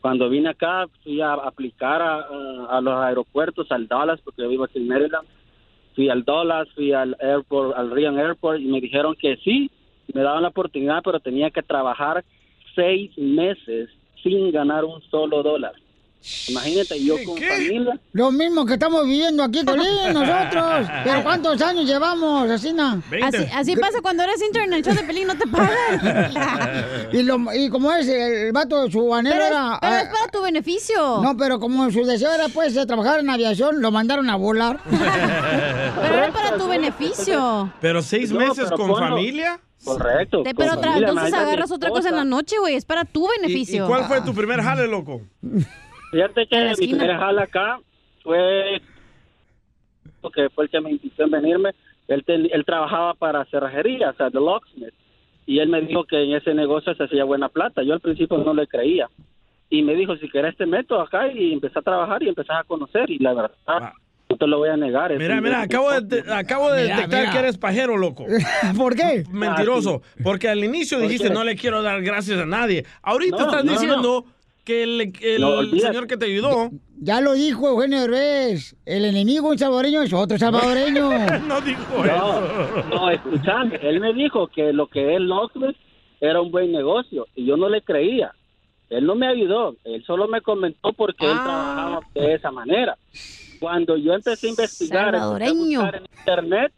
[0.00, 4.48] Cuando vine acá, fui a aplicar a, a- a los aeropuertos, al Dallas, porque yo
[4.48, 5.26] vivo aquí en Maryland.
[5.98, 9.68] Fui al Dallas, fui al airport, al Ryan Airport, y me dijeron que sí,
[10.14, 12.24] me daban la oportunidad, pero tenía que trabajar
[12.76, 13.90] seis meses
[14.22, 15.72] sin ganar un solo dólar.
[16.48, 17.98] Imagínate, yo con familia.
[18.12, 20.86] Lo mismo que estamos viviendo aquí, Colín, nosotros.
[21.04, 23.00] Pero ¿cuántos años llevamos, Asina?
[23.22, 26.32] Así, así pasa cuando eres intern en el show de Pelín, no te pagan.
[27.12, 29.78] y, lo, y como es, el vato, su anhelo Pero es- era...
[29.80, 31.20] pero ah, es para tu beneficio.
[31.22, 34.80] No, pero como su deseo era, pues, de trabajar en aviación, lo mandaron a volar.
[34.90, 37.72] Pero era para tu beneficio.
[37.80, 39.60] Pero seis No, meses pero con ponlo- familia.
[39.84, 40.42] Correcto.
[40.44, 42.74] Pero entonces agarras otra cosa en la noche, güey.
[42.74, 43.84] Es para tu ¿Y, beneficio.
[43.84, 45.22] y cuál fue tu primer jale, loco?
[46.10, 46.98] Fíjate que mi esquina.
[46.98, 47.78] primer jala acá
[48.22, 48.80] fue
[50.20, 51.70] porque fue el que me insistió en venirme.
[52.08, 54.94] Él, ten- él trabajaba para cerrajería, o sea, The Locksmith.
[55.46, 57.82] Y él me dijo que en ese negocio se hacía buena plata.
[57.82, 59.08] Yo al principio no le creía.
[59.70, 62.64] Y me dijo, si querés te meto acá y empecé a trabajar y empezás a
[62.64, 63.10] conocer.
[63.10, 63.92] Y la verdad,
[64.28, 65.16] no te lo voy a negar.
[65.16, 67.32] Mira, mira, acabo de, de- acabo de Mira, detectar mira.
[67.32, 68.26] que eres pajero, loco.
[68.76, 69.24] ¿Por qué?
[69.30, 70.02] Mentiroso.
[70.22, 72.84] Porque al inicio ¿Por dijiste, no le quiero dar gracias a nadie.
[73.02, 74.24] Ahorita No, estás no, diciendo
[74.68, 75.86] que el, el No, olvídate.
[75.88, 76.70] señor que te ayudó...
[77.00, 78.76] Ya lo dijo Eugenio Derbez.
[78.84, 81.08] El enemigo un salvadoreño es otro salvadoreño.
[81.48, 85.76] no dijo No, no, escuchame, él me dijo que lo que es Locksmith
[86.20, 88.32] era un buen negocio y yo no le creía.
[88.90, 92.98] Él no me ayudó, él solo me comentó porque él trabajaba de esa manera.
[93.60, 96.72] Cuando yo empecé a investigar, empecé a buscar en internet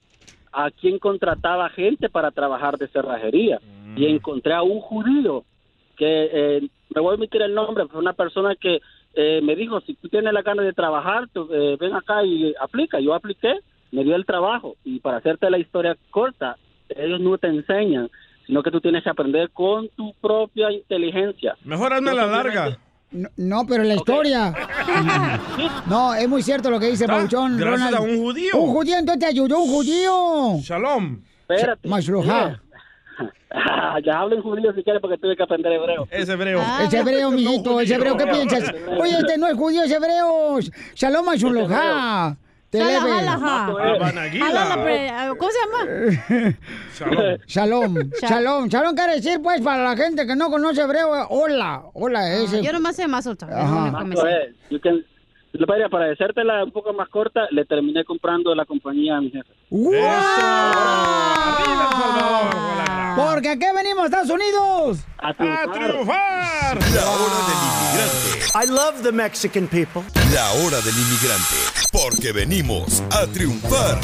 [0.53, 3.59] a quién contrataba gente para trabajar de cerrajería
[3.97, 5.45] y encontré a un judío
[6.01, 8.81] que eh, me voy a omitir el nombre, fue una persona que
[9.13, 12.55] eh, me dijo, si tú tienes la gana de trabajar, tú, eh, ven acá y
[12.59, 12.99] aplica.
[13.01, 13.53] Yo apliqué,
[13.93, 16.57] me dio el trabajo y para hacerte la historia corta,
[16.89, 18.11] ellos no te enseñan,
[18.47, 21.55] sino que tú tienes que aprender con tu propia inteligencia.
[21.65, 22.79] Mejor hazme la larga.
[23.11, 24.55] No, no, pero la historia.
[25.87, 27.57] No, es muy cierto lo que dice Pauchón.
[27.57, 27.97] gracias Ronald.
[27.97, 28.57] a un judío.
[28.57, 30.59] Un judío, entonces te ayudó un judío.
[30.61, 31.21] Shalom.
[31.49, 31.89] Espérate.
[31.89, 32.61] Mashloha.
[33.53, 36.07] Ah, ya hablo en judío si quieres porque tuve que aprender hebreo.
[36.11, 36.61] Es hebreo.
[36.83, 38.17] Es hebreo, mijito, es hebreo.
[38.17, 38.73] ¿Qué piensas?
[38.99, 40.59] Oye, este no es judío, es hebreo.
[40.95, 42.37] Shalom Mashloha.
[42.71, 43.11] Te Jala, leve.
[43.11, 44.39] jala, ja.
[44.39, 46.57] Jala la pre- ¿Cómo se llama?
[47.49, 47.97] Shalom.
[48.21, 48.69] Sha- Shalom.
[48.69, 51.83] Shalom quiere decir, pues, para la gente que no conoce hebreo, eh, hola.
[51.95, 52.59] Hola, ese.
[52.59, 53.49] Ah, Yo nomás sé más otra.
[53.49, 53.91] Ajá.
[53.91, 54.23] Mato
[55.67, 59.53] para, para decértela un poco más corta, le terminé comprando la compañía a mi jefe.
[63.17, 64.99] Porque aquí venimos, Estados Unidos.
[65.19, 66.79] A triunfar.
[66.95, 68.41] La hora del inmigrante.
[68.55, 70.03] I love the Mexican people.
[70.33, 71.57] La hora del inmigrante.
[71.93, 74.01] Porque venimos a triunfar.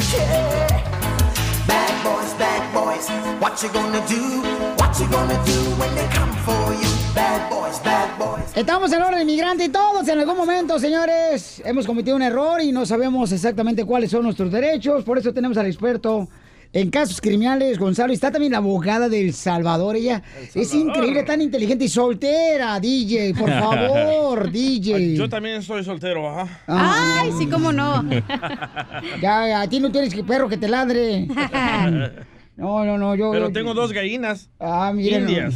[1.67, 3.09] Bad boys, bad boys,
[3.41, 4.41] what you gonna do?
[4.77, 6.96] What you gonna do when they come for you?
[7.15, 8.43] Bad boys, bad boys.
[8.55, 12.61] Estamos en la hora inmigrante y todos en algún momento, señores, hemos cometido un error
[12.61, 15.03] y no sabemos exactamente cuáles son nuestros derechos.
[15.03, 16.27] Por eso tenemos al experto
[16.73, 18.11] en casos criminales, Gonzalo.
[18.11, 19.95] Y está también la abogada del Salvador.
[19.95, 20.21] Ella
[20.53, 23.33] es increíble, tan inteligente y soltera, DJ.
[23.33, 25.15] Por favor, DJ.
[25.15, 26.61] Yo también soy soltero, ajá.
[26.67, 28.03] Ay, sí, cómo no.
[29.21, 31.27] Ya, a ti no tienes que perro que te ladre.
[32.57, 33.31] No, no, no, yo...
[33.31, 34.49] Pero tengo dos gallinas.
[34.59, 35.19] Ah, mira.
[35.19, 35.29] no.
[35.29, 35.55] Indias.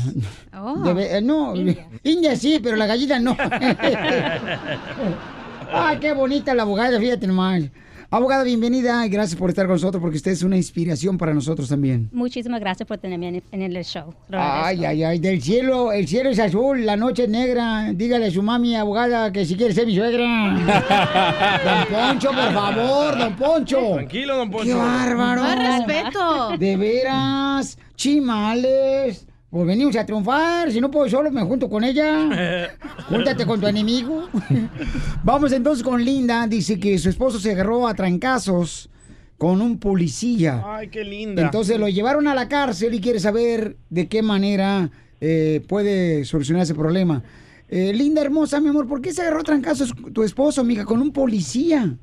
[0.83, 1.53] De ve- eh, no,
[2.03, 3.35] India sí, pero la gallina no.
[5.73, 7.63] Ay, qué bonita la abogada, fíjate nomás.
[8.13, 11.69] Abogada, bienvenida y gracias por estar con nosotros porque usted es una inspiración para nosotros
[11.69, 12.09] también.
[12.11, 14.13] Muchísimas gracias por tenerme en, el show.
[14.33, 17.93] Ay, ay, ay, del cielo, el cielo es azul, la noche es negra.
[17.93, 20.25] Dígale a su mami abogada que si quiere ser mi suegra.
[21.63, 23.93] don Poncho, por favor, don Poncho.
[23.93, 24.65] Tranquilo, don Poncho.
[24.65, 25.43] ¡Qué bárbaro!
[25.43, 26.57] Más respeto.
[26.57, 29.25] De veras, chimales.
[29.51, 30.71] Pues venimos a triunfar.
[30.71, 32.69] Si no puedo solo, me junto con ella.
[33.09, 34.29] Júntate con tu enemigo.
[35.23, 36.47] Vamos entonces con Linda.
[36.47, 38.89] Dice que su esposo se agarró a trancazos
[39.37, 40.63] con un policía.
[40.65, 41.41] Ay, qué linda.
[41.41, 44.89] Entonces lo llevaron a la cárcel y quiere saber de qué manera
[45.19, 47.21] eh, puede solucionar ese problema.
[47.67, 51.01] Eh, Linda hermosa, mi amor, ¿por qué se agarró a trancazos tu esposo, amiga, con
[51.01, 51.93] un policía?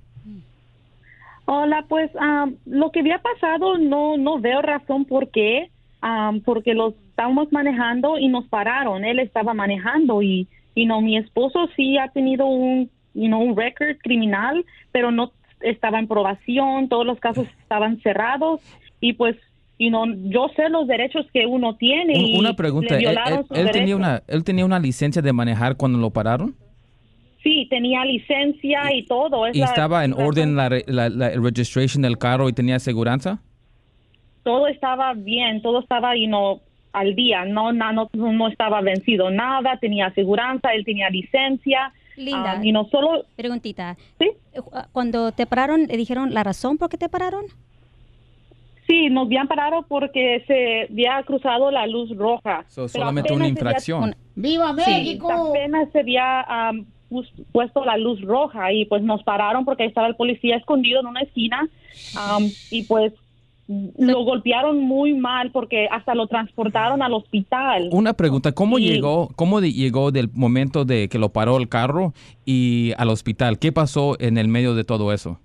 [1.47, 5.71] Hola, pues am, lo que había pasado no no veo razón por qué,
[6.01, 9.05] am, porque los estábamos manejando y nos pararon.
[9.05, 13.57] Él estaba manejando y y no mi esposo sí ha tenido un you know, un
[13.57, 18.61] record criminal, pero no estaba en probación, todos los casos estaban cerrados
[19.01, 19.35] y pues
[19.81, 23.05] you know, yo sé los derechos que uno tiene y Un- Una pregunta, le
[23.61, 26.55] ¿él, tenía una, ¿él tenía una licencia de manejar cuando lo pararon?
[27.43, 29.47] Sí, tenía licencia y todo.
[29.47, 30.69] Es ¿Y la- estaba en la- orden la,
[31.09, 33.41] la registration del carro y tenía aseguranza?
[34.49, 36.61] Todo estaba bien, todo estaba you know,
[36.95, 41.93] al día, no, no, no estaba vencido nada, tenía aseguranza, él tenía licencia.
[42.17, 42.53] Linda.
[42.57, 43.27] ah, y no solo...
[43.37, 43.97] Preguntita.
[44.19, 44.31] Eh,
[44.93, 47.45] Cuando te pararon, ¿le dijeron la razón por qué te pararon?
[48.87, 52.65] Sí, nos habían parado porque se había cruzado la luz roja.
[52.69, 54.17] So, solamente una había- infracción.
[54.35, 55.31] ¡Viva Sí, México!
[55.51, 56.73] apenas se había
[57.11, 61.01] pus- puesto la luz roja y pues nos pararon porque ahí estaba el policía escondido
[61.01, 61.69] en una esquina
[62.71, 63.13] y pues
[63.69, 67.91] lo golpearon muy mal porque hasta lo transportaron al hospital.
[67.93, 68.85] Una pregunta, ¿cómo Sí.
[68.89, 72.15] llegó, cómo de- llegó del momento de que lo paró el carro
[72.47, 73.59] y al hospital?
[73.59, 75.39] ¿Qué pasó en el medio de todo eso?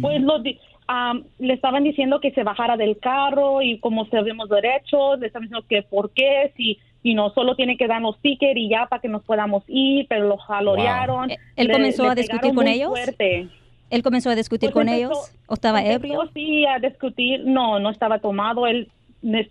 [0.00, 4.48] Pues lo di- am, le estaban diciendo que se bajara del carro y como sabemos
[4.48, 8.56] derechos, le estaban diciendo que por qué, si, si no, solo tiene que darnos ticket
[8.56, 11.30] y ya para que nos podamos ir, pero lo jalorearon.
[11.32, 12.90] Eh, ¿Él Le- comenzó le a discutir con ellos?
[12.90, 13.48] fuerte.
[13.90, 15.32] ¿Él comenzó a discutir Pues con empezó- ellos?
[15.46, 16.20] ¿O estaba ebrio?
[16.34, 17.40] Sí, a discutir.
[17.44, 18.66] No, no estaba tomado.
[18.66, 18.88] Él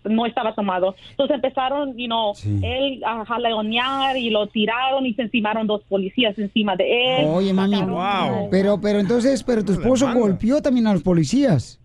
[0.04, 0.94] no estaba tomado.
[1.10, 2.32] Entonces empezaron, you know,
[2.62, 7.26] él a jaleonear y lo tiraron y se encimaron dos policías encima de él.
[7.28, 7.76] Oye, mami.
[7.76, 11.78] Sacaron- Pero, pero entonces, pero tu esposo golpeó también a los policías.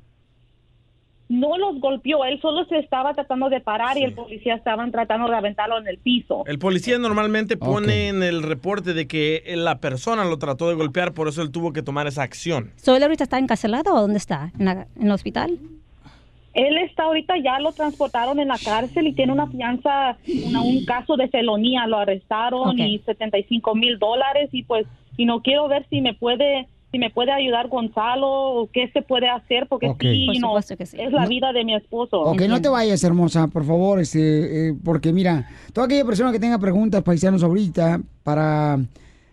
[1.29, 5.27] No los golpeó, él solo se estaba tratando de parar y el policía estaban tratando
[5.29, 6.43] de aventarlo en el piso.
[6.45, 11.13] El policía normalmente pone en el reporte de que la persona lo trató de golpear,
[11.13, 12.71] por eso él tuvo que tomar esa acción.
[12.75, 14.51] ¿So él ahorita está encarcelado o dónde está?
[14.59, 15.57] ¿En, la- en el hospital?
[16.53, 20.85] Él está ahorita, ya lo transportaron en la cárcel y tiene una fianza, una- un
[20.85, 22.79] caso de felonía, lo arrestaron Ok.
[22.79, 24.85] y 75 mil dólares y pues,
[25.17, 29.01] y no quiero ver si me puede si me puede ayudar Gonzalo o qué se
[29.01, 30.01] puede hacer porque Ok.
[30.03, 30.97] sí, Por no, supuesto que sí.
[31.01, 31.27] es la No.
[31.27, 32.21] vida de mi esposo.
[32.21, 36.39] Ok, no te vayas, hermosa, por favor, este, eh, porque mira, toda aquella persona que
[36.39, 38.77] tenga preguntas, paisanos, ahorita, para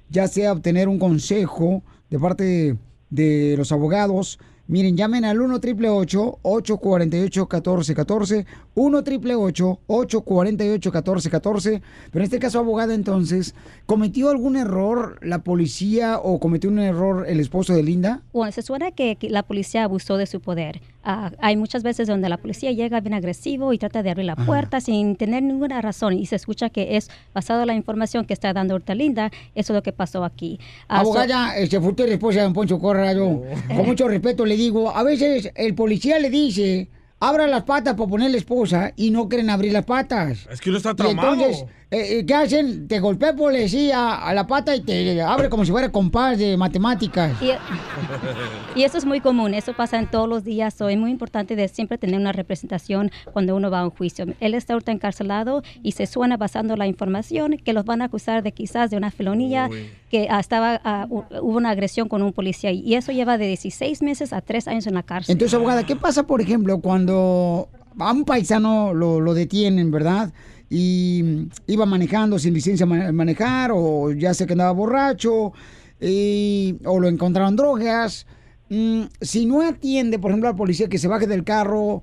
[0.08, 2.76] ya sea obtener un consejo de parte
[3.10, 4.38] de los abogados,
[4.70, 12.58] miren, llamen al 1 888 848 1414 1 888 848 1414 Pero en este caso,
[12.60, 13.54] abogada, entonces,
[13.86, 18.22] ¿cometió algún error la policía o cometió un error el esposo de Linda?
[18.32, 20.80] Bueno, se suena que la policía abusó de su poder.
[21.02, 24.80] Hay muchas veces donde la policía llega bien agresivo y trata de abrir la puerta
[24.80, 28.52] sin tener ninguna razón y se escucha que es basado en la información que está
[28.52, 30.58] dando ahorita Linda, eso es lo que pasó aquí.
[30.60, 33.42] So- Abogada, este, fue usted la esposa de don Poncho Corrado.
[33.68, 36.88] Con mucho respeto le digo, a veces el policía le dice,
[37.20, 40.48] abra las patas para poner la esposa y no quieren abrir las patas.
[40.50, 41.34] Es que uno está Y traumado.
[41.34, 42.88] entonces, eh, eh, ¿qué hacen?
[42.88, 46.56] Te golpea el policía a la pata y te abre como si fuera compás de
[46.56, 47.32] matemáticas.
[47.42, 47.50] Y,
[48.78, 51.56] y eso es muy común, eso pasa en todos los días, so es muy importante
[51.56, 54.26] de siempre tener una representación cuando uno va a un juicio.
[54.40, 58.42] Él está ahorita encarcelado y se suena basando la información que los van a acusar
[58.42, 59.68] de quizás de una felonía,
[60.10, 63.46] que ah, estaba ah, hu- hubo una agresión con un policía y eso lleva de
[63.48, 65.32] 16 meses a 3 años en la cárcel.
[65.32, 70.32] Entonces, abogada, ¿qué pasa, por ejemplo, cuando a un paisano lo, detienen, verdad?
[70.68, 75.52] Y iba manejando sin licencia manejar, o ya sé que andaba borracho,
[76.00, 78.26] y- o lo encontraron drogas.
[78.68, 82.02] Mm, si no atiende, por ejemplo, al policía que se baje del carro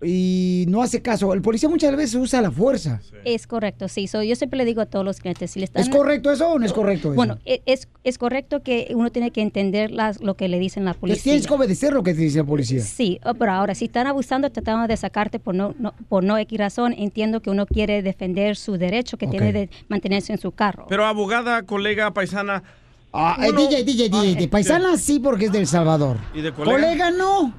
[0.00, 3.00] y no hace caso, el policía muchas veces usa la fuerza.
[3.24, 4.06] Es correcto, sí.
[4.06, 5.82] So, yo siempre le digo a todos los clientes, si le están...
[5.82, 7.16] ¿Es correcto eso o no es correcto eso?
[7.16, 10.84] Bueno, e- es, es correcto que uno tiene que entender las, lo que le dicen
[10.84, 11.32] la Entonces policía.
[11.32, 12.80] tienes que obedecer lo que te dice la policía.
[12.80, 16.38] Sí, oh, pero ahora, si están abusando, tratando de sacarte por no, no- por no
[16.38, 20.52] X razón, entiendo que uno quiere defender su derecho que tiene de mantenerse en su
[20.52, 20.86] carro.
[20.88, 22.62] Pero abogada, colega, paisana,
[23.10, 26.18] Ah, eh, DJ, DJ, DJ, paisana sí porque es del Salvador.
[26.34, 26.76] ¿Y de colega?
[26.78, 27.54] Colega no.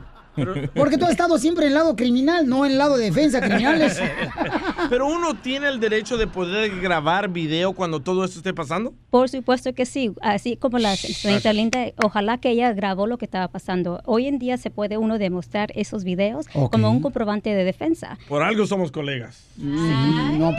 [0.76, 3.42] Porque tú has estado siempre en el lado criminal, no en el lado de defensa
[3.42, 4.00] criminales.
[4.90, 8.94] Pero uno tiene el derecho de poder grabar video cuando todo esto esté pasando.
[9.10, 13.26] Por supuesto que sí, así como la señorita Linda, ojalá que ella grabó lo que
[13.26, 14.02] estaba pasando.
[14.06, 18.18] Hoy en día se puede uno demostrar esos videos como un comprobante de defensa.
[18.28, 19.44] Por algo somos colegas.
[19.58, 20.52] Mm, No.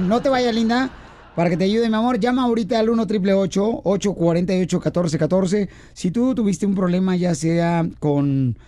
[0.00, 0.90] No te vayas, linda.
[1.34, 6.34] Para que te ayude, mi amor, llama ahorita al 1 888 848 1414 Si tú
[6.34, 8.58] tuviste un problema, ya sea con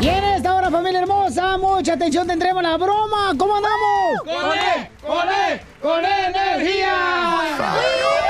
[0.00, 3.34] Y en esta hora, familia hermosa, mucha atención, tendremos la broma.
[3.36, 4.22] ¿Cómo andamos?
[4.24, 4.90] ¡Con E!
[5.06, 5.60] ¡Con E!
[5.82, 6.94] ¡Con energía!
[7.58, 8.29] Yeah,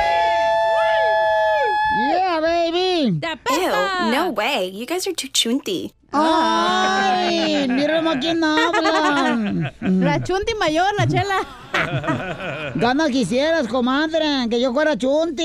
[3.22, 4.70] Ew, no way.
[4.72, 5.92] You guys are too chunty.
[6.12, 9.72] Ay, mira nomás quién habla.
[9.80, 12.72] La chunti mayor, la chela.
[12.74, 15.42] Ganas quisieras, comadre, que yo fuera chunti.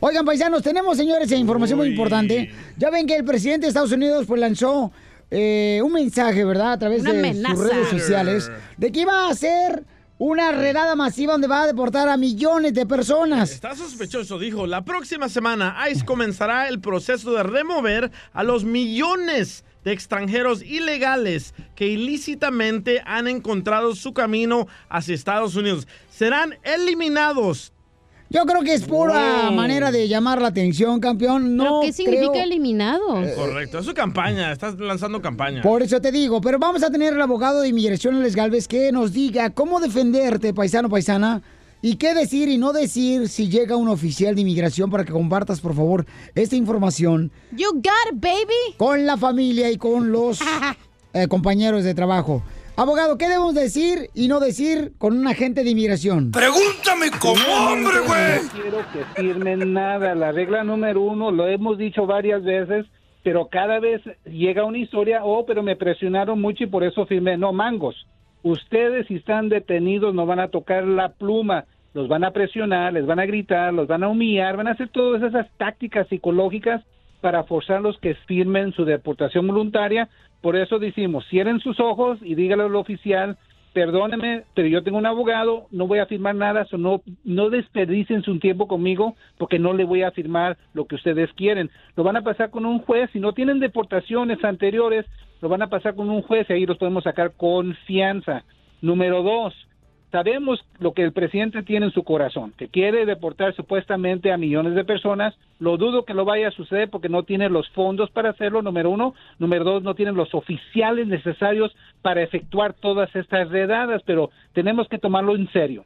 [0.00, 2.50] Oigan, paisanos, tenemos, señores, información muy importante.
[2.76, 4.92] Ya ven que el presidente de Estados Unidos pues lanzó
[5.30, 6.72] eh, un mensaje, ¿verdad?
[6.72, 7.54] A través Una de amenaza.
[7.56, 9.84] sus redes sociales de que iba a hacer
[10.18, 13.50] una redada masiva donde va a deportar a millones de personas.
[13.50, 14.66] Está sospechoso, dijo.
[14.66, 21.54] La próxima semana ICE comenzará el proceso de remover a los millones de extranjeros ilegales
[21.74, 25.86] que ilícitamente han encontrado su camino hacia Estados Unidos.
[26.08, 27.73] Serán eliminados.
[28.34, 29.52] Yo creo que es pura Wow.
[29.52, 31.56] manera de llamar la atención, campeón.
[31.56, 33.30] No ¿Pero qué significa creo- eliminados?
[33.36, 35.62] Correcto, es su campaña, estás lanzando campaña.
[35.62, 38.90] Por eso te digo, pero vamos a tener al abogado de inmigración, Alex Galvez, que
[38.90, 41.42] nos diga cómo defenderte, paisano, paisana,
[41.80, 45.60] y qué decir y no decir si llega un oficial de inmigración para que compartas,
[45.60, 46.04] por favor,
[46.34, 47.30] esta información.
[47.52, 48.76] You got it, baby.
[48.78, 50.40] Con la familia y con los
[51.12, 52.42] eh, compañeros de trabajo.
[52.76, 56.32] Abogado, ¿qué debemos decir y no decir con un agente de inmigración?
[56.32, 58.42] Pregúntame como hombre, güey.
[58.42, 60.16] No quiero que firmen nada.
[60.16, 62.84] La regla número uno, lo hemos dicho varias veces,
[63.22, 67.36] pero cada vez llega una historia, oh, pero me presionaron mucho y por eso firmé.
[67.36, 68.08] No, mangos.
[68.42, 73.06] Ustedes si están detenidos no van a tocar la pluma, los van a presionar, les
[73.06, 76.82] van a gritar, los van a humillar, van a hacer todas esas tácticas psicológicas
[77.24, 80.10] para forzarlos que firmen su deportación voluntaria.
[80.42, 83.38] Por eso decimos, cierren sus ojos y dígale al oficial,
[83.72, 88.22] perdóneme, pero yo tengo un abogado, no voy a firmar nada, so no, no desperdicien
[88.22, 91.70] su tiempo conmigo porque no le voy a firmar lo que ustedes quieren.
[91.96, 95.06] Lo van a pasar con un juez, si no tienen deportaciones anteriores,
[95.40, 98.44] lo van a pasar con un juez y ahí los podemos sacar confianza.
[98.82, 99.54] Número dos,
[100.14, 104.76] sabemos lo que el presidente tiene en su corazón, que quiere deportar supuestamente a millones
[104.76, 105.34] de personas.
[105.58, 108.90] Lo dudo que lo vaya a suceder porque no tiene los fondos para hacerlo, número
[108.90, 109.16] uno.
[109.40, 115.00] Número dos, no tiene los oficiales necesarios para efectuar todas estas redadas, pero tenemos que
[115.00, 115.84] tomarlo en serio.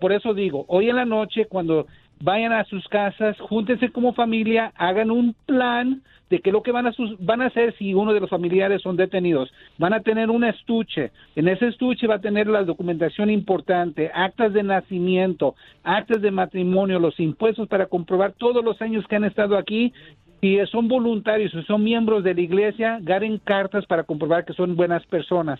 [0.00, 1.86] Por eso digo, hoy en la noche, cuando
[2.20, 6.72] vayan a sus casas, júntense como familia, hagan un plan de qué es lo que
[6.72, 9.50] van a, sus- van a hacer si uno de los familiares son detenidos.
[9.78, 11.10] Van a tener un estuche.
[11.36, 16.98] En ese estuche va a tener la documentación importante, actas de nacimiento, actas de matrimonio,
[16.98, 19.92] los impuestos para comprobar todos los años que han estado aquí.
[20.40, 24.76] Si son voluntarios, si son miembros de la iglesia, ganen cartas para comprobar que son
[24.76, 25.58] buenas personas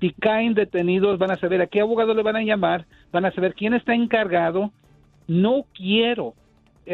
[0.00, 3.30] si caen detenidos, van a saber a qué abogado le van a llamar, van a
[3.30, 4.70] saber quién está encargado.
[5.26, 6.34] No quiero.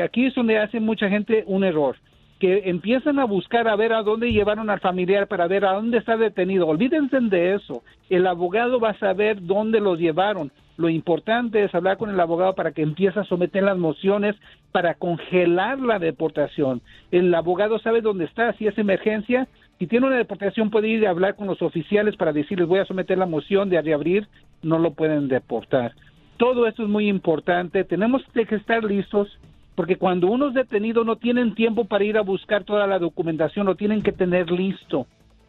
[0.02, 1.96] Aquí es donde hace mucha gente un error.
[2.38, 5.98] que empiecen a buscar a ver a dónde llevaron al familiar para ver a dónde
[5.98, 6.66] está detenido.
[6.66, 7.84] Olvídense de eso.
[8.10, 10.50] El abogado va a saber dónde los llevaron.
[10.76, 14.34] Lo importante es hablar con el abogado para que empiece a someter las mociones
[14.72, 16.80] para congelar la deportación.
[17.12, 19.46] El abogado sabe dónde está, si es emergencia.
[19.78, 22.86] Si tiene una deportación puede ir a hablar con los oficiales para decirles voy a
[22.86, 24.26] someter la moción de reabrir,
[24.62, 25.92] no lo pueden deportar.
[26.36, 27.84] Todo esto es muy importante.
[27.84, 29.28] Tenemos que estar listos
[29.74, 33.66] porque cuando uno es detenido no tienen tiempo para ir a buscar toda la documentación,
[33.66, 35.06] lo tienen que tener listo.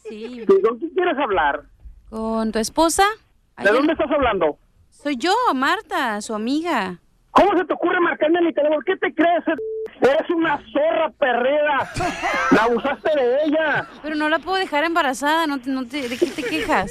[0.08, 0.44] Sí.
[0.62, 1.62] ¿con quién quieres hablar?
[2.08, 3.04] ¿Con tu esposa?
[3.58, 4.58] ¿De dónde estás hablando?
[4.90, 6.98] Soy yo, Marta, su amiga.
[7.30, 8.80] ¿Cómo se te ocurre marcarme mi teléfono?
[8.84, 9.44] ¿Qué te crees?
[10.00, 11.88] Eres una zorra perrera.
[12.50, 13.86] La abusaste de ella.
[14.02, 15.46] Pero no la puedo dejar embarazada.
[15.46, 16.90] No te, no te- ¿De qué te quejas?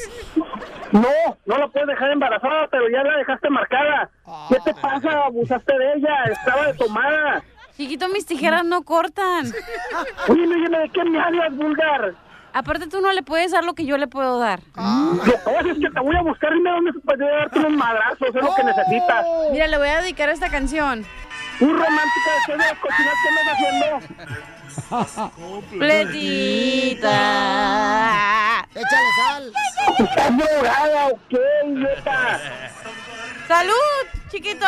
[0.93, 1.09] No,
[1.45, 4.09] no la puedes dejar embarazada, pero ya la dejaste marcada.
[4.47, 5.25] ¿Qué te pasa?
[5.25, 6.23] Abusaste de ella.
[6.31, 7.43] Estaba de tomada.
[7.79, 9.53] Chiquito, mis tijeras no cortan.
[10.27, 12.13] Oye, oye, ¿de qué me hablas, vulgar?
[12.51, 14.59] Aparte, tú no le puedes dar lo que yo le puedo dar.
[14.75, 16.53] Lo que pasa es que te voy a buscar.
[16.53, 18.35] Dime dónde se puede darte unos madrazos.
[18.35, 19.25] Es lo que necesitas.
[19.53, 21.05] Mira, le voy a dedicar esta canción.
[21.61, 23.47] Un romántico de la cocina que andas
[24.89, 25.79] haciendo.
[25.79, 27.15] Pletita.
[28.75, 29.53] Échale sal.
[29.99, 32.41] ¿Estás drogada o qué, idiota?
[33.47, 34.67] ¡Salud, chiquito!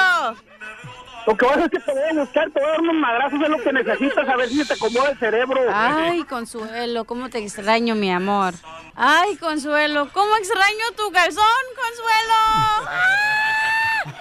[1.28, 3.42] Lo que pasa es que te voy a buscar, te voy a dar unos madrazos,
[3.42, 5.62] es lo que necesitas, a ver si se te acomoda el cerebro.
[5.72, 8.54] Ay, Consuelo, cómo te extraño, mi amor.
[8.96, 11.44] Ay, Consuelo, cómo extraño tu calzón,
[11.76, 12.90] Consuelo.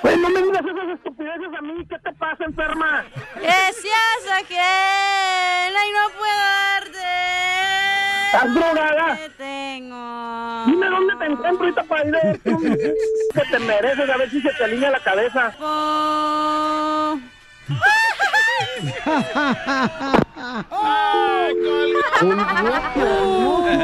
[0.02, 3.04] Pues no me digas esas estupideces a mí, ¿qué te pasa, enferma?
[3.34, 7.79] Deseas ajena y no puedo darte.
[8.32, 9.16] ¿Estás drogada?
[9.16, 10.64] Te tengo.
[10.66, 14.50] Dime dónde te encuentro ahorita para ir a que te mereces, a ver si se
[14.52, 15.52] te alinea la cabeza.
[15.60, 17.18] Oh.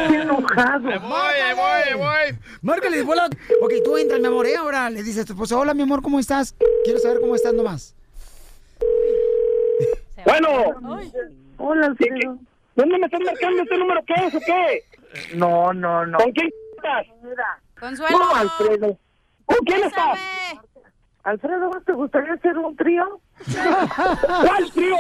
[0.09, 1.01] Qué enojado.
[1.01, 2.39] Voy, voy, voy.
[2.63, 3.29] Márcale, bola.
[3.61, 4.55] Ok, tú entras, mi amor, ¿eh?
[4.55, 6.55] Ahora le dices a tu esposa, hola, mi amor, ¿cómo estás?
[6.85, 7.97] Quiero saber cómo estás nomás.
[10.25, 10.49] Bueno.
[11.59, 12.39] Hola, Alfredo.
[12.77, 14.01] ¿Dónde me estás marcando este número?
[14.07, 14.85] ¿Qué es o qué?
[15.35, 16.19] No, no, no.
[16.19, 17.07] ¿Con quién estás?
[17.81, 18.19] Consuelo.
[18.19, 18.99] No, Alfredo.
[19.47, 20.19] ¿Con quién estás?
[21.25, 23.21] Alfredo, ¿no te gustaría hacer un trío?
[23.47, 24.97] ¿Cuál trío?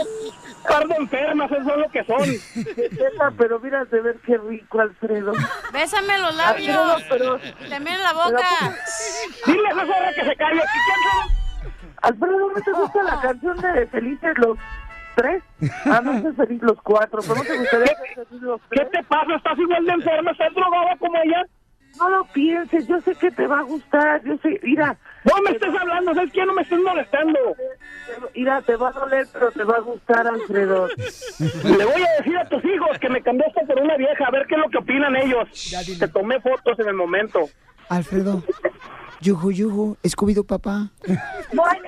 [0.68, 3.36] Par de enfermas, eso es lo que son.
[3.38, 5.32] Pero mira de ver qué rico, Alfredo.
[5.72, 7.06] Bésame los Alfredo, labios.
[7.08, 7.38] pero...
[7.64, 8.44] Y también la boca.
[9.46, 10.60] Dile a esa zorra que se calle.
[10.60, 14.58] ¿Qué quién Alfredo, ¿no te gusta la canción de Felices los
[15.16, 15.42] tres?
[15.86, 18.90] Ah, no sé feliz los cuatro, pero ¿no te gustaría ser feliz los ¿Qué tres?
[18.92, 19.34] te pasa?
[19.34, 20.30] ¿Estás igual de enferma?
[20.30, 21.42] ¿Estás drogada como ella?
[21.98, 24.98] No lo pienses, yo sé que te va a gustar, yo sé, mira.
[25.24, 26.44] No me estés hablando, ¿sabes qué?
[26.44, 27.38] No me estés molestando.
[28.34, 30.88] mira, te va a doler, pero te va a gustar, Alfredo.
[31.64, 34.46] Le voy a decir a tus hijos que me cambiaste por una vieja, a ver
[34.46, 35.48] qué es lo que opinan ellos.
[35.98, 37.48] Te tomé fotos en el momento.
[37.88, 38.42] Alfredo,
[39.26, 40.90] yuju, yuju, Scooby-Doo, papá.
[41.02, 41.78] ¿Cuál,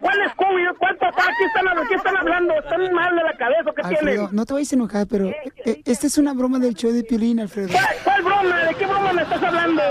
[0.00, 0.62] cuál es Scooby?
[0.78, 1.24] ¿Cuál papá?
[1.38, 1.88] ¿Qué están, hablando?
[1.88, 2.54] ¿Qué están hablando?
[2.54, 3.70] ¿Están mal de la cabeza?
[3.74, 4.28] ¿Qué Alfredo, tienen?
[4.32, 7.38] no te vayas a enojar, pero eh, esta es una broma del show de Piolín,
[7.40, 7.68] Alfredo.
[7.72, 8.64] ¿Cuál, cuál broma?
[8.64, 9.82] ¿De qué broma me estás hablando?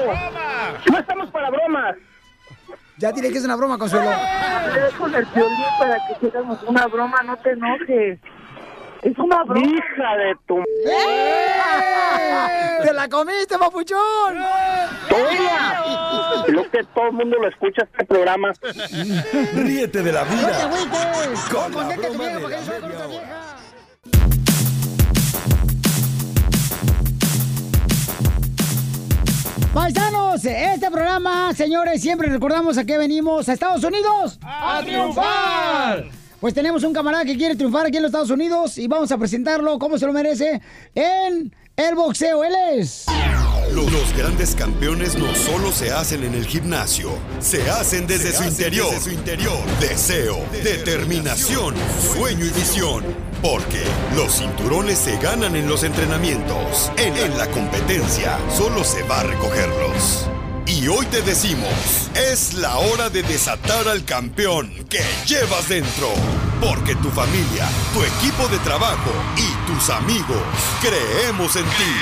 [0.91, 1.95] No estamos para bromas.
[2.97, 4.11] Ya diré que es una broma, Consuelo.
[4.11, 8.19] Es con el violín para que hiciéramos una broma, no te enojes.
[9.01, 9.65] Es una broma.
[9.65, 10.57] Hija de tu...
[12.83, 14.35] ¡Te la comiste, papuchón!
[15.09, 16.43] ¡Toma!
[16.45, 18.51] Creo que todo el mundo lo escucha este programa.
[19.53, 21.39] Ríete de la ¡No te vida agüites!
[21.51, 23.07] con la broma de porque la media hora.
[23.07, 23.55] vieja.
[29.73, 34.39] Paisanos, este programa, señores, siempre recordamos a qué venimos a Estados Unidos.
[34.43, 36.05] ¡A triunfar!
[36.39, 39.17] Pues tenemos un camarada que quiere triunfar aquí en los Estados Unidos y vamos a
[39.17, 40.61] presentarlo como se lo merece
[40.95, 42.45] en el boxeo.
[42.45, 43.05] Él es.
[43.73, 48.43] Los, los grandes campeones no solo se hacen en el gimnasio, se hacen desde, su,
[48.43, 48.89] interior.
[48.89, 49.57] desde su interior.
[49.81, 51.75] Deseo, determinación,
[52.13, 53.03] sueño y visión.
[53.41, 53.83] Porque
[54.15, 56.89] los cinturones se ganan en los entrenamientos.
[56.97, 60.29] En, en la competencia solo se va a recogerlos.
[60.65, 61.69] Y hoy te decimos,
[62.15, 66.09] es la hora de desatar al campeón que llevas dentro.
[66.61, 70.41] Porque tu familia, tu equipo de trabajo y tus amigos
[70.81, 71.93] creemos en ti.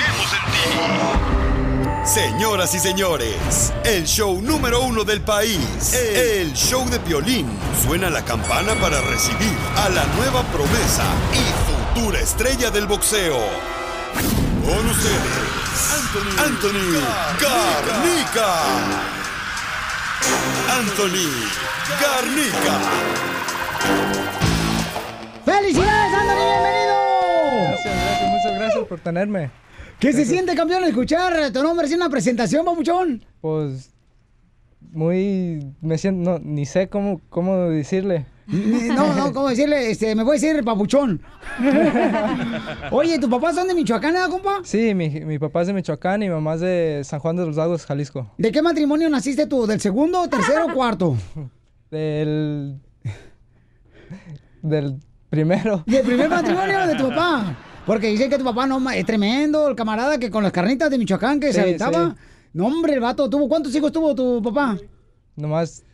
[2.04, 7.46] Señoras y señores, el show número uno del país, el show de violín.
[7.84, 11.04] Suena la campana para recibir a la nueva promesa
[11.34, 13.38] y futura estrella del boxeo.
[14.64, 16.86] Con ustedes, Anthony, Anthony
[17.40, 18.48] Garnica.
[20.76, 21.26] Anthony
[22.00, 22.74] Garnica.
[25.44, 26.44] ¡Felicidades, Anthony!
[26.50, 26.96] ¡Bienvenido!
[27.62, 29.50] Gracias, gracias, muchas gracias por tenerme.
[30.00, 33.24] ¿Qué se siente, campeón, escuchar tu nombre haciendo una presentación, papuchón?
[33.40, 33.92] Pues
[34.80, 38.26] muy me siento no, ni sé cómo cómo decirle.
[38.50, 39.90] No, no, ¿cómo decirle?
[39.90, 41.20] Este, me voy a decir papuchón.
[42.90, 44.60] Oye, ¿tus papás son de Michoacán, eh, compa?
[44.64, 47.44] Sí, mi, mi papá es de Michoacán y mi mamá es de San Juan de
[47.44, 48.30] los Lagos, Jalisco.
[48.38, 49.66] ¿De qué matrimonio naciste tú?
[49.66, 51.16] ¿Del segundo, tercero o cuarto?
[51.90, 52.80] Del
[54.62, 54.96] del
[55.30, 55.82] primero.
[55.86, 57.56] ¿Del primer matrimonio de tu papá?
[57.86, 60.98] Porque dicen que tu papá no, es tremendo, el camarada que con las carnitas de
[60.98, 62.10] Michoacán que se Sí, aventaba.
[62.10, 62.16] sí.
[62.54, 63.48] No, hombre, el vato tuvo.
[63.48, 64.76] ¿Cuántos hijos tuvo tu papá?
[65.36, 65.84] Nomás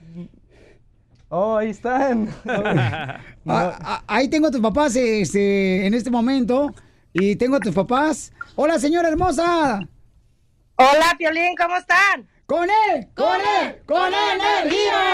[1.29, 2.29] Oh, ahí están.
[3.47, 6.75] Ah, ah, ahí tengo a tus papás este, en este momento.
[7.12, 8.33] Y tengo a tus papás.
[8.57, 9.87] Hola, señora hermosa.
[10.77, 12.27] Hola, Piolín, ¿cómo están?
[12.47, 13.09] ¡Con él!
[13.14, 13.77] ¡Con él!
[13.87, 15.05] ¡Con energía!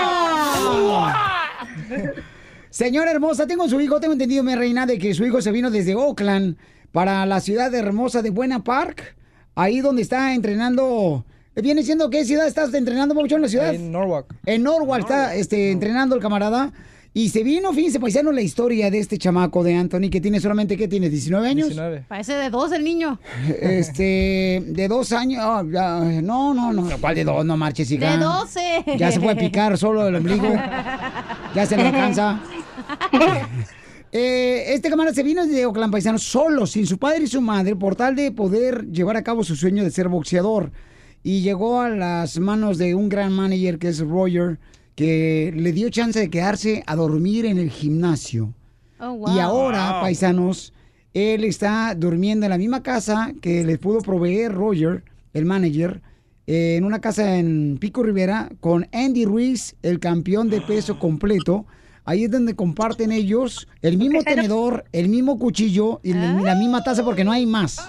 [2.70, 5.70] Señora hermosa, tengo su hijo, tengo entendido, mi reina, de que su hijo se vino
[5.70, 6.56] desde Oakland
[6.92, 9.16] para la ciudad hermosa de Buena Park,
[9.54, 11.24] ahí donde está entrenando.
[11.57, 13.74] ¿Viene siendo qué ciudad estás entrenando, en la ciudad?
[13.74, 14.34] En Norwalk.
[14.46, 16.72] En Norwalk está este, entrenando el camarada.
[17.12, 20.76] Y se vino, fíjense, paisano, la historia de este chamaco de Anthony, que tiene solamente,
[20.76, 21.11] ¿qué tiene?
[21.11, 21.66] ¿19 años?
[21.66, 22.05] 19.
[22.07, 23.18] Parece de dos el niño.
[23.61, 25.42] Este, de dos años.
[25.72, 26.88] ya, no, no, no.
[27.01, 27.44] ¿Cuál de dos?
[27.44, 28.12] No marches, hija.
[28.12, 28.84] De 12.
[28.96, 30.48] Ya se puede picar solo el ombligo.
[31.55, 32.40] Ya se le alcanza.
[34.12, 37.76] Eh, este camarada se vino de Oakland Paisano solo, sin su padre y su madre,
[37.76, 40.72] por tal de poder llevar a cabo su sueño de ser boxeador.
[41.22, 44.58] Y llegó a las manos de un gran manager que es Roger,
[44.94, 48.54] que le dio chance de quedarse a dormir en el gimnasio.
[48.98, 49.36] Oh, wow.
[49.36, 50.00] Y ahora, Wow.
[50.02, 50.72] paisanos,
[51.14, 56.02] él está durmiendo en la misma casa que le pudo proveer Roger, el manager,
[56.46, 61.66] en una casa en Pico Rivera, con Andy Ruiz, el campeón de peso completo.
[62.05, 66.82] Ahí es donde comparten ellos el mismo tenedor, el mismo cuchillo y la, la misma
[66.82, 67.86] taza porque no hay más.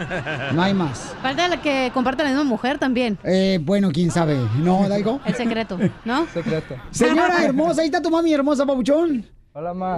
[0.53, 1.15] No hay más.
[1.21, 3.17] Falta la que comparte la misma mujer también.
[3.23, 4.37] Eh, bueno, quién sabe.
[4.57, 5.19] ¿No, Daigo?
[5.25, 6.27] El secreto, ¿no?
[6.33, 6.75] Secreto.
[6.91, 9.25] Señora hermosa, ahí está tu mami hermosa, papuchón.
[9.53, 9.97] Hola, ma.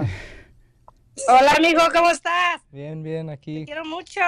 [1.28, 2.60] Hola, amigo, ¿cómo estás?
[2.72, 3.60] Bien, bien, aquí.
[3.60, 4.20] Te quiero mucho.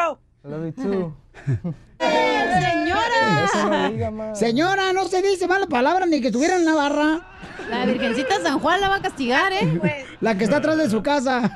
[0.44, 1.74] Love you too.
[1.98, 4.10] ¡Señora!
[4.10, 4.36] No.
[4.36, 7.26] Señora, no se dice mala palabra ni que tuviera una barra.
[7.70, 10.04] La Virgencita San Juan la va a castigar, ¿eh?
[10.20, 11.50] La que está atrás de su casa.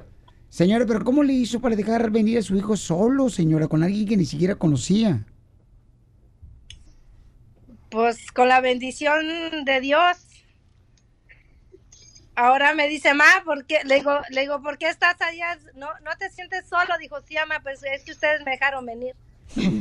[0.50, 4.06] Señora, pero ¿cómo le hizo para dejar venir a su hijo solo, señora, con alguien
[4.06, 5.26] que ni siquiera conocía?
[7.90, 9.26] Pues con la bendición
[9.66, 10.31] de Dios.
[12.36, 13.80] Ahora me dice, ma, ¿por qué?
[13.84, 15.58] Le digo, le digo, ¿por qué estás allá?
[15.76, 16.98] No, no te sientes solo.
[17.00, 19.16] Dijo, sí, ama, pues es que ustedes me dejaron venir.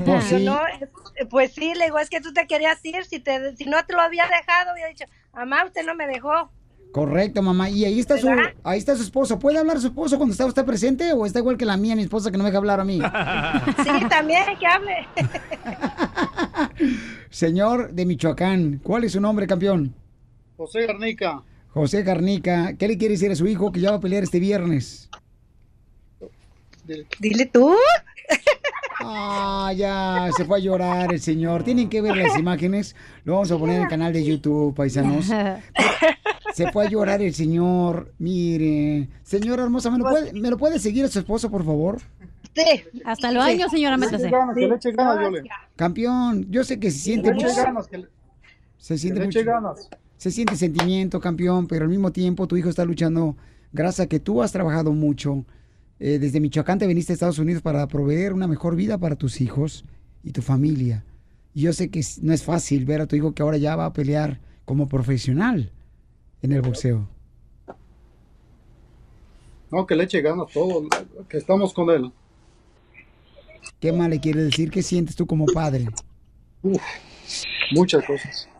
[0.05, 0.45] Pues Yo, sí.
[0.45, 3.05] no, es- pues sí, le digo, es que tú te querías ir.
[3.05, 6.51] Si, te, si no te lo había dejado, había dicho, mamá, usted no me dejó.
[6.93, 7.71] Correcto, mamá.
[7.71, 8.53] Y ahí está su, ¿Verdad?
[8.65, 9.39] ahí está su esposo.
[9.39, 12.03] ¿Puede hablar su esposo cuando está usted presente o está igual que la mía, mi
[12.03, 13.01] esposa, que no me deja hablar a mí?
[13.85, 15.07] Sí, también, que hable.
[17.31, 19.95] Señor de Michoacán, ¿cuál es su nombre, campeón?
[20.57, 21.43] José Garnica.
[21.73, 22.75] José Garnica.
[22.77, 25.09] ¿Qué le quiere decir a su hijo que ya va a pelear este viernes?
[27.21, 27.75] Dile tú.
[29.03, 31.63] Ah, ya, se fue a llorar el señor.
[31.63, 32.95] Tienen que ver las imágenes.
[33.25, 35.27] Lo vamos a poner en el canal de YouTube, paisanos.
[36.55, 38.13] Se fue a llorar el señor.
[38.19, 42.01] Mire, señora hermosa, ¿me lo puede, ¿me lo puede seguir a su esposo, por favor?
[42.55, 42.83] Sí.
[43.05, 44.17] Hasta el baño, señora, métase.
[44.29, 45.49] Que le eche ganas, que le eche ganas, Violín.
[45.77, 47.63] Campeón, yo sé que se siente Que le eche mucho.
[47.63, 48.09] ganas, que le-
[48.79, 49.39] Se siente que le mucho.
[49.39, 49.89] eche ganas.
[50.21, 53.39] Se siente sentimiento, campeón, pero al mismo tiempo tu hijo está luchando
[53.73, 55.47] gracias a que tú has trabajado mucho.
[55.99, 59.41] Eh, desde Michoacán te viniste a Estados Unidos para proveer una mejor vida para tus
[59.41, 59.87] hijos
[60.23, 61.07] y tu familia.
[61.55, 63.87] Y yo sé que no es fácil ver a tu hijo que ahora ya va
[63.87, 65.73] a pelear como profesional
[66.43, 67.09] en el boxeo.
[69.71, 70.87] No, que le eche ganas todo,
[71.31, 72.13] que estamos con él.
[73.81, 74.71] ¿Qué más le quiere decir?
[74.71, 75.89] ¿Qué sientes tú como padre?
[76.63, 76.83] Uf,
[77.73, 78.51] muchas cosas.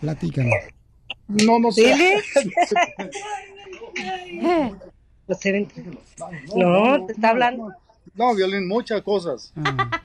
[0.00, 0.54] Platícanos.
[1.28, 1.94] No, no sé.
[6.56, 7.70] No, te está hablando.
[8.14, 9.52] No, Violín, muchas cosas.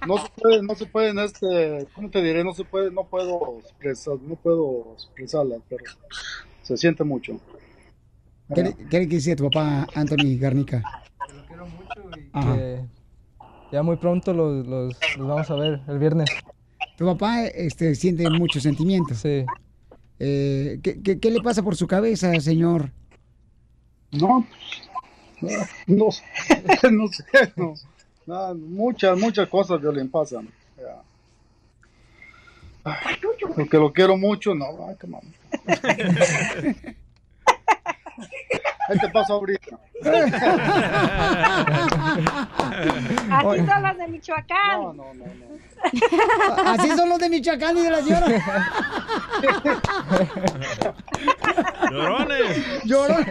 [0.05, 2.43] No se puede, no se pueden, este, ¿cómo te diré?
[2.43, 5.83] No se puede, no puedo expresar, no puedo expresarlas, pero
[6.61, 7.39] se siente mucho.
[8.53, 10.83] ¿Qué le, qué le quiere decir a tu papá, Anthony Garnica?
[12.33, 12.55] Ajá.
[12.55, 12.81] Que
[13.71, 16.29] ya muy pronto los, los, los vamos a ver el viernes.
[16.97, 19.17] Tu papá este, siente muchos sentimientos.
[19.17, 19.45] Sí.
[20.19, 22.91] Eh, ¿qué, qué, qué le pasa por su cabeza, señor?
[24.11, 24.45] No,
[25.87, 26.23] no, sé,
[26.91, 27.23] no sé,
[27.55, 27.73] no.
[28.55, 30.47] Muchas, muchas cosas Violín pasan.
[30.77, 31.01] Ya.
[32.83, 33.15] Ay,
[33.55, 35.33] Porque lo quiero mucho, no, ay, qué mami.
[38.89, 39.79] Ahí te paso ahorita.
[43.31, 44.81] Así son las de Michoacán.
[44.81, 45.25] No, no, no,
[46.65, 48.27] Así son los de Michoacán y de la señora.
[51.91, 52.85] Llorones.
[52.85, 53.25] Llorón.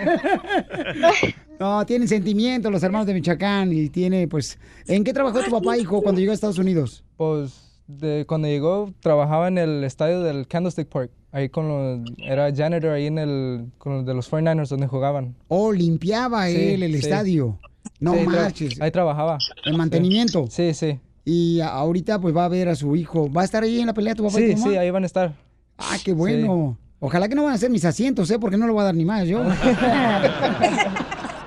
[1.59, 4.59] No, tienen sentimientos los hermanos de Michoacán y tiene, pues...
[4.87, 7.05] ¿En qué trabajó tu papá, hijo, cuando llegó a Estados Unidos?
[7.17, 11.11] Pues de cuando llegó trabajaba en el estadio del Candlestick Park.
[11.33, 15.35] Ahí con los, era janitor ahí en el con los de los 49ers donde jugaban.
[15.49, 16.99] Oh, limpiaba Sí, él el sí.
[16.99, 17.59] estadio.
[17.99, 18.81] No Sí, marches.
[18.81, 19.39] ahí trabajaba.
[19.65, 20.47] En mantenimiento.
[20.51, 21.01] Sí, sí.
[21.25, 23.33] Y ahorita pues va a ver a su hijo.
[23.33, 24.71] ¿Va a estar ahí en la pelea tu papá y Sí, tu mamá?
[24.73, 25.33] sí, ahí van a estar.
[25.79, 26.77] Ah, qué bueno.
[27.01, 28.39] Ojalá que no van a hacer mis asientos, ¿eh?
[28.39, 29.43] Porque no lo voy a dar ni más yo.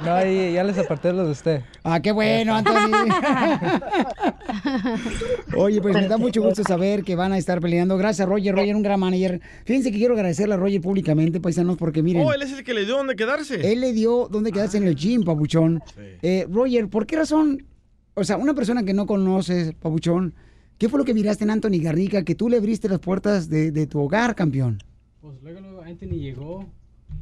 [0.05, 1.61] No, ahí ya les aparté los de usted.
[1.83, 2.75] Ah, qué bueno, Anthony.
[5.57, 7.97] Oye, pues me da mucho gusto saber que van a estar peleando.
[7.97, 8.55] Gracias, Roger.
[8.55, 9.41] Roger, un gran manager.
[9.65, 12.23] Fíjense que quiero agradecerle a Roger públicamente, paisanos, porque miren.
[12.25, 13.71] Oh, él es el que le dio donde quedarse.
[13.71, 15.81] Él le dio donde quedarse en el gym, papuchón.
[16.21, 17.65] Eh, Roger, ¿por qué razón?
[18.13, 20.35] O sea, una persona que no conoces, papuchón,
[20.77, 23.71] ¿qué fue lo que miraste en Anthony Garnica que tú le abriste las puertas de,
[23.71, 24.81] de tu hogar, campeón?
[25.19, 26.65] Pues luego, luego Anthony llegó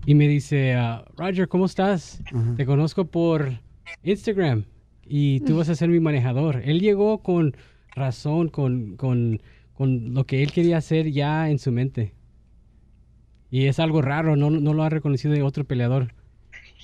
[0.06, 2.22] y me dice, ah, Roger, ¿cómo estás?
[2.58, 3.60] Te conozco por
[4.04, 4.66] Instagram
[5.06, 6.62] y tú vas a ser mi manejador.
[6.66, 7.56] Él llegó con
[7.96, 9.42] razón, con, con,
[9.74, 12.14] con lo que él quería hacer ya en su mente.
[13.50, 16.14] Y es algo raro, no, no lo ha reconocido de otro peleador.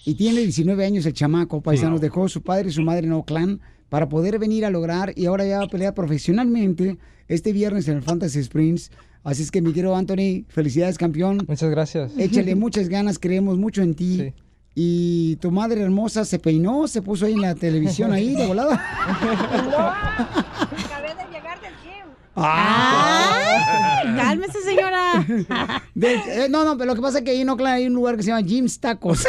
[0.05, 1.99] Y tiene 19 años el chamaco, paisanos.
[1.99, 3.59] Dejó a su padre y su madre en Oakland
[3.89, 6.97] para poder venir a lograr y ahora ya va a pelear profesionalmente
[7.27, 8.91] este viernes en el Fantasy Springs.
[9.23, 11.45] Así es que, mi querido Anthony, felicidades, campeón.
[11.47, 12.11] Muchas gracias.
[12.17, 14.33] Échale muchas ganas, creemos mucho en ti.
[14.75, 18.75] Y tu madre hermosa se peinó, se puso ahí en la televisión ahí de volada.
[20.85, 22.05] Acabé de llegar del gym.
[22.35, 24.01] Ah.
[24.05, 24.15] ¡Ay!
[24.15, 25.25] Cálmese, señora.
[25.95, 27.93] De- eh, no, no, pero lo que pasa es que ahí en Oakland hay un
[27.93, 29.25] lugar que se llama Jim's Tacos.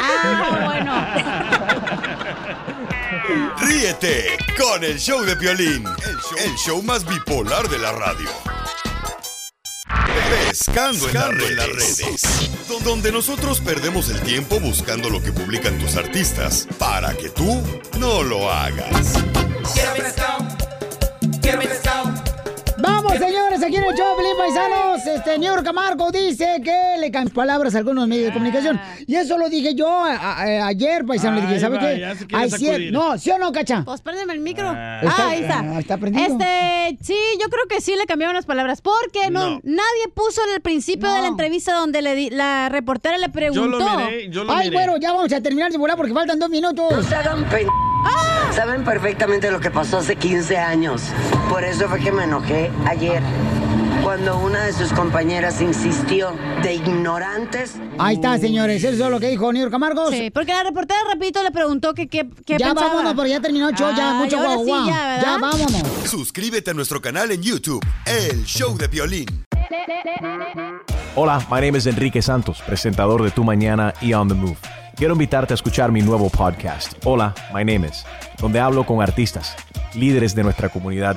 [3.59, 5.85] Ríete con el show de Piolín,
[6.45, 8.29] el show, más bipolar de la radio.
[10.49, 11.15] Pescando, en,
[11.57, 12.51] las redes,
[12.85, 17.63] donde nosotros perdemos el tiempo buscando lo que publican tus artistas para que tú
[17.99, 19.15] no lo hagas.
[25.21, 28.81] Este, New Camargo dice que le cambian palabras a algunos medios de comunicación.
[29.07, 31.37] Y eso lo dije yo a- a- a- ayer, paisano.
[31.37, 31.97] Le dije, Ay, ¿sabe va, qué?
[32.31, 32.93] cier- sacudir.
[32.93, 33.83] No, ¿sí o no, cacha?
[33.85, 34.67] Pues préndeme el micro.
[34.71, 35.01] Ah.
[35.03, 35.61] Ah, Está- ahí está.
[35.61, 36.27] ah, está prendido.
[36.27, 38.81] Este, sí, yo creo que sí le cambiaron las palabras.
[38.81, 39.61] Porque no, No.
[39.63, 43.87] nadie puso en el principio de la entrevista donde le di- la reportera le preguntó.
[44.49, 46.91] Ay, bueno, ya vamos a terminar de volar porque faltan dos minutos.
[46.91, 47.67] No se hagan pen...
[48.07, 48.51] ¡Ah!
[48.55, 51.03] Saben perfectamente lo que pasó hace 15 años.
[51.51, 53.23] Por eso fue que me enojé ayer.
[54.11, 57.77] Cuando una de sus compañeras insistió de ignorantes.
[57.97, 58.83] Ahí está, señores.
[58.83, 60.11] Eso es lo que dijo New Camargo.
[60.11, 62.89] Sí, porque la reportera rapidito le preguntó que qué qué Ya pensaba.
[62.89, 64.87] vámonos, porque ya terminó el show, ya, mucho guau, sí, guau.
[64.89, 65.23] ya, ¿verdad?
[65.23, 65.83] Ya, vámonos.
[66.07, 69.47] Suscríbete a nuestro canal en YouTube, El Show de Violín.
[71.15, 74.57] Hola, my name is Enrique Santos, presentador de Tu Mañana y On the Move.
[74.97, 78.05] Quiero invitarte a escuchar mi nuevo podcast, Hola, my name is,
[78.41, 79.55] donde hablo con artistas,
[79.95, 81.17] líderes de nuestra comunidad